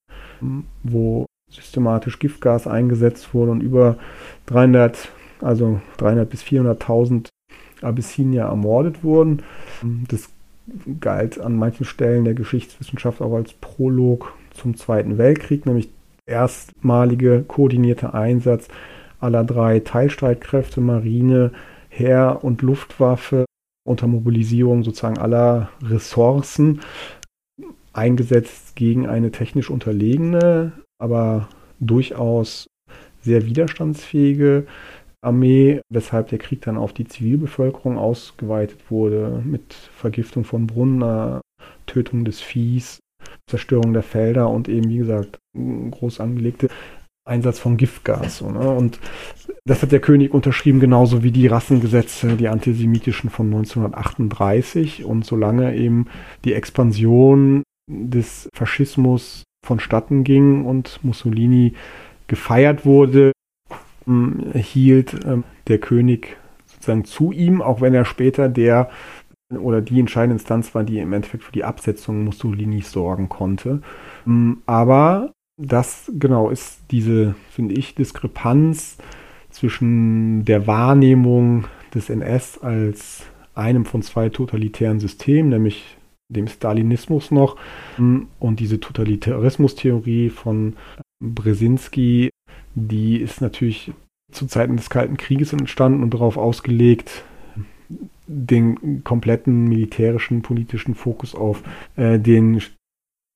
[0.83, 3.97] wo systematisch Giftgas eingesetzt wurde und über
[4.45, 5.09] 300
[5.41, 7.29] also 300 bis 400.000
[7.81, 9.43] Abyssinier ermordet wurden.
[10.07, 10.29] Das
[10.99, 15.89] galt an manchen Stellen der Geschichtswissenschaft auch als Prolog zum Zweiten Weltkrieg, nämlich
[16.25, 18.67] erstmalige koordinierte Einsatz
[19.19, 21.51] aller drei Teilstreitkräfte, Marine,
[21.89, 23.45] Heer und Luftwaffe
[23.83, 26.81] unter Mobilisierung sozusagen aller Ressourcen
[27.99, 31.49] eingesetzt gegen eine technisch unterlegene, aber
[31.81, 32.67] durchaus
[33.21, 34.65] sehr widerstandsfähige
[35.21, 41.41] Armee, weshalb der Krieg dann auf die Zivilbevölkerung ausgeweitet wurde, mit Vergiftung von Brunnen,
[41.87, 42.99] Tötung des Viehs,
[43.49, 45.39] Zerstörung der Felder und eben, wie gesagt,
[45.91, 46.69] groß angelegte
[47.27, 48.37] Einsatz von Giftgas.
[48.37, 48.69] So, ne?
[48.69, 48.99] Und
[49.65, 55.03] das hat der König unterschrieben, genauso wie die Rassengesetze, die antisemitischen von 1938.
[55.03, 56.07] Und solange eben
[56.45, 61.73] die Expansion des Faschismus vonstatten ging und Mussolini
[62.27, 63.31] gefeiert wurde,
[64.07, 68.89] ähm, hielt ähm, der König sozusagen zu ihm, auch wenn er später der
[69.51, 73.81] oder die entscheidende Instanz war, die im Endeffekt für die Absetzung Mussolinis sorgen konnte.
[74.27, 78.97] Ähm, aber das genau ist diese, finde ich, Diskrepanz
[79.49, 83.23] zwischen der Wahrnehmung des NS als
[83.55, 85.97] einem von zwei totalitären Systemen, nämlich
[86.29, 87.57] dem Stalinismus noch,
[87.97, 90.75] und diese Totalitarismustheorie von
[91.23, 92.29] Brzezinski,
[92.75, 93.91] die ist natürlich
[94.31, 97.23] zu Zeiten des Kalten Krieges entstanden und darauf ausgelegt,
[98.27, 101.63] den kompletten militärischen, politischen Fokus auf
[101.95, 102.61] äh, den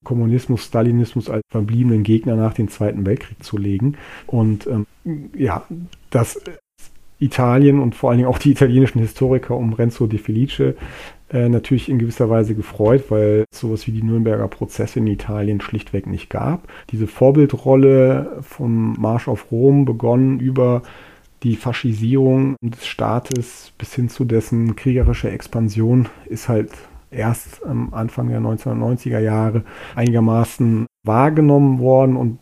[0.04, 3.98] Kommunismus, Stalinismus als verbliebenen Gegner nach dem Zweiten Weltkrieg zu legen.
[4.28, 4.86] Und ähm,
[5.36, 5.66] ja,
[6.12, 6.40] dass
[7.24, 10.76] Italien und vor allen Dingen auch die italienischen Historiker um Renzo de Felice
[11.30, 16.08] äh, natürlich in gewisser Weise gefreut, weil sowas wie die Nürnberger Prozesse in Italien schlichtweg
[16.08, 16.68] nicht gab.
[16.92, 20.84] Diese Vorbildrolle vom Marsch auf Rom begonnen über
[21.44, 26.72] die Faschisierung des Staates bis hin zu dessen kriegerische Expansion ist halt
[27.12, 29.64] erst am Anfang der 1990er Jahre
[29.96, 32.40] einigermaßen wahrgenommen worden und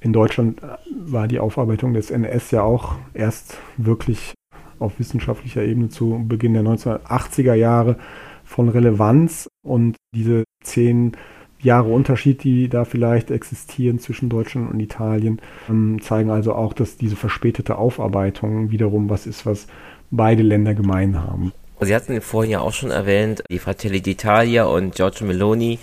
[0.00, 4.34] in Deutschland war die Aufarbeitung des NS ja auch erst wirklich
[4.78, 7.96] auf wissenschaftlicher Ebene zu Beginn der 1980er Jahre
[8.44, 11.16] von Relevanz und diese zehn
[11.60, 16.96] Jahre Unterschied, die da vielleicht existieren zwischen Deutschland und Italien, ähm, zeigen also auch, dass
[16.96, 19.66] diese verspätete Aufarbeitung wiederum was ist, was
[20.10, 21.52] beide Länder gemein haben.
[21.80, 25.78] Sie hatten vorhin ja auch schon erwähnt, die Fratelli d'Italia und Giorgio Meloni.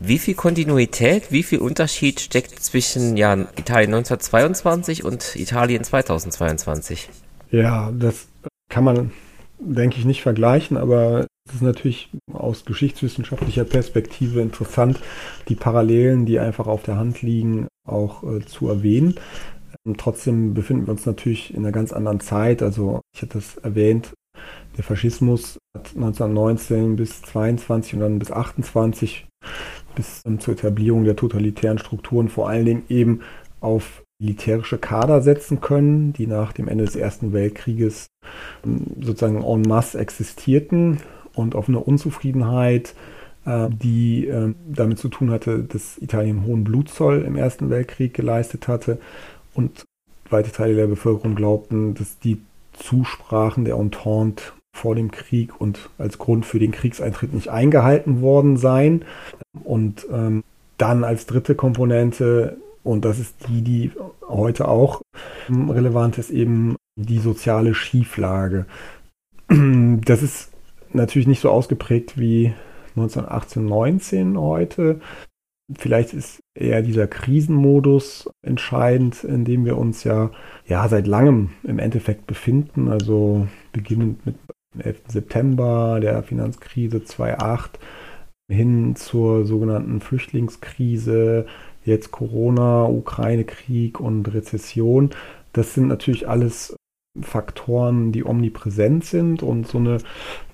[0.00, 7.10] Wie viel Kontinuität, wie viel Unterschied steckt zwischen ja, Italien 1922 und Italien 2022?
[7.50, 8.28] Ja, das
[8.70, 9.10] kann man,
[9.58, 15.00] denke ich, nicht vergleichen, aber es ist natürlich aus geschichtswissenschaftlicher Perspektive interessant,
[15.48, 19.16] die Parallelen, die einfach auf der Hand liegen, auch äh, zu erwähnen.
[19.84, 22.62] Ähm, trotzdem befinden wir uns natürlich in einer ganz anderen Zeit.
[22.62, 24.12] Also ich hatte es erwähnt,
[24.76, 29.26] der Faschismus hat 1919 bis 22 und dann bis 28
[29.98, 33.20] bis zur Etablierung der totalitären Strukturen vor allen Dingen eben
[33.60, 38.06] auf militärische Kader setzen können, die nach dem Ende des Ersten Weltkrieges
[38.64, 40.98] ähm, sozusagen en masse existierten
[41.34, 42.94] und auf eine Unzufriedenheit,
[43.44, 48.68] äh, die ähm, damit zu tun hatte, dass Italien hohen Blutzoll im Ersten Weltkrieg geleistet
[48.68, 48.98] hatte
[49.54, 49.84] und
[50.30, 52.40] weite Teile der Bevölkerung glaubten, dass die
[52.72, 58.56] Zusprachen der Entente vor dem Krieg und als Grund für den Kriegseintritt nicht eingehalten worden
[58.56, 59.04] seien.
[59.64, 60.44] Und ähm,
[60.78, 62.56] dann als dritte Komponente
[62.88, 63.92] und das ist die, die
[64.26, 65.02] heute auch
[65.50, 68.66] relevant ist, eben die soziale Schieflage.
[70.04, 70.52] Das ist
[70.92, 72.54] natürlich nicht so ausgeprägt wie
[72.96, 75.00] 1918, 19 heute.
[75.76, 80.30] Vielleicht ist eher dieser Krisenmodus entscheidend, in dem wir uns ja,
[80.66, 82.88] ja seit langem im Endeffekt befinden.
[82.88, 84.36] Also beginnend mit
[84.74, 85.02] dem 11.
[85.08, 87.78] September, der Finanzkrise 2008,
[88.50, 91.46] hin zur sogenannten Flüchtlingskrise,
[91.84, 95.10] jetzt Corona, Ukraine-Krieg und Rezession,
[95.52, 96.76] das sind natürlich alles
[97.20, 99.98] Faktoren, die omnipräsent sind und so eine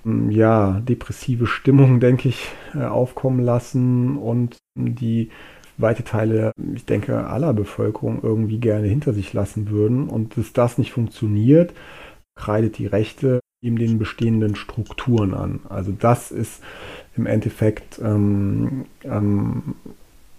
[0.03, 5.29] hm, ja, depressive Stimmung, denke ich, äh, aufkommen lassen und die
[5.77, 10.07] weite Teile, ich denke, aller Bevölkerung irgendwie gerne hinter sich lassen würden.
[10.07, 11.73] Und dass das nicht funktioniert,
[12.35, 15.61] kreidet die Rechte eben den bestehenden Strukturen an.
[15.67, 16.61] Also das ist
[17.17, 19.75] im Endeffekt ähm, ähm,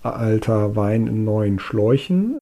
[0.02, 2.38] alter Wein in neuen Schläuchen,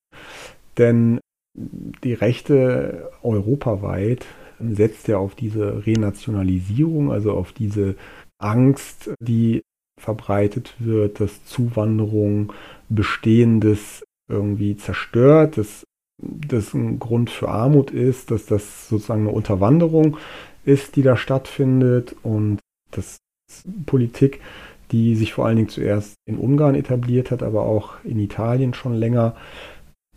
[0.77, 1.21] denn
[1.57, 4.27] die Rechte europaweit
[4.61, 7.97] setzt ja auf diese Renationalisierung, also auf diese
[8.39, 9.63] Angst, die
[10.01, 12.53] verbreitet wird, dass Zuwanderung
[12.89, 15.85] Bestehendes irgendwie zerstört, dass
[16.23, 20.17] das ein Grund für Armut ist, dass das sozusagen eine Unterwanderung
[20.65, 22.59] ist, die da stattfindet und
[22.91, 23.19] dass
[23.87, 24.41] Politik
[24.95, 28.95] die sich vor allen Dingen zuerst in Ungarn etabliert hat, aber auch in Italien schon
[28.95, 29.35] länger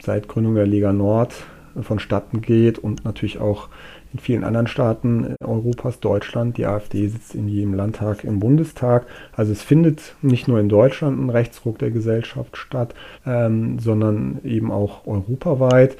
[0.01, 1.33] seit Gründung der Lega Nord
[1.81, 3.69] vonstatten geht und natürlich auch
[4.13, 6.57] in vielen anderen Staaten Europas, Deutschland.
[6.57, 9.05] Die AfD sitzt in jedem Landtag im Bundestag.
[9.35, 12.95] Also es findet nicht nur in Deutschland ein Rechtsruck der Gesellschaft statt,
[13.25, 15.97] ähm, sondern eben auch europaweit.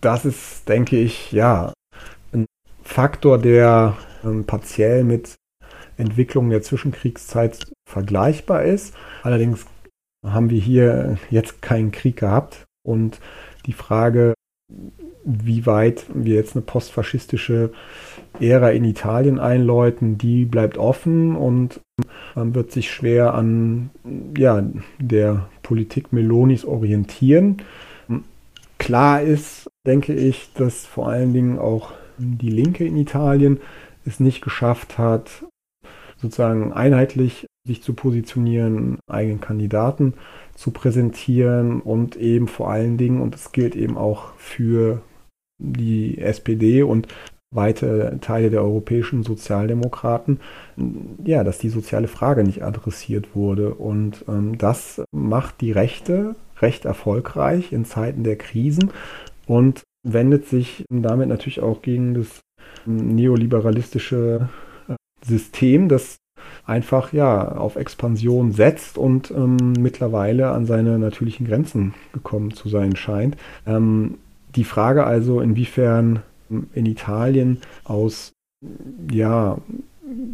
[0.00, 1.72] Das ist, denke ich, ja,
[2.94, 5.34] Faktor, der ähm, partiell mit
[5.96, 8.94] Entwicklung der Zwischenkriegszeit vergleichbar ist.
[9.24, 9.66] Allerdings
[10.24, 13.18] haben wir hier jetzt keinen Krieg gehabt und
[13.66, 14.34] die Frage,
[15.24, 17.72] wie weit wir jetzt eine postfaschistische
[18.38, 21.80] Ära in Italien einläuten, die bleibt offen und
[22.36, 23.90] Man wird sich schwer an
[24.38, 24.64] ja,
[25.00, 27.56] der Politik Melonis orientieren.
[28.78, 33.60] Klar ist, denke ich, dass vor allen Dingen auch die Linke in Italien
[34.04, 35.44] es nicht geschafft hat,
[36.16, 40.14] sozusagen einheitlich sich zu positionieren, eigenen Kandidaten
[40.54, 45.02] zu präsentieren und eben vor allen Dingen, und das gilt eben auch für
[45.58, 47.08] die SPD und
[47.54, 50.40] weite Teile der europäischen Sozialdemokraten,
[51.24, 53.74] ja, dass die soziale Frage nicht adressiert wurde.
[53.74, 58.90] Und ähm, das macht die Rechte recht erfolgreich in Zeiten der Krisen
[59.46, 62.40] und wendet sich damit natürlich auch gegen das
[62.86, 64.48] neoliberalistische
[64.88, 64.94] äh,
[65.26, 66.16] System, das
[66.66, 72.96] einfach ja auf Expansion setzt und ähm, mittlerweile an seine natürlichen Grenzen gekommen zu sein
[72.96, 73.36] scheint.
[73.66, 74.18] Ähm,
[74.54, 76.22] die Frage also, inwiefern
[76.74, 78.32] in Italien aus
[79.10, 79.58] ja,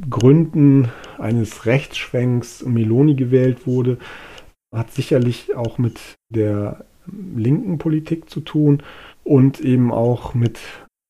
[0.09, 0.89] Gründen
[1.19, 3.99] eines Rechtsschwenks Meloni gewählt wurde,
[4.75, 8.83] hat sicherlich auch mit der linken Politik zu tun
[9.31, 10.59] und eben auch mit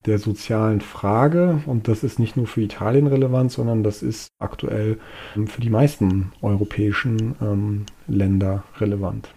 [0.05, 1.63] der sozialen Frage.
[1.65, 4.99] Und das ist nicht nur für Italien relevant, sondern das ist aktuell
[5.47, 9.33] für die meisten europäischen ähm, Länder relevant.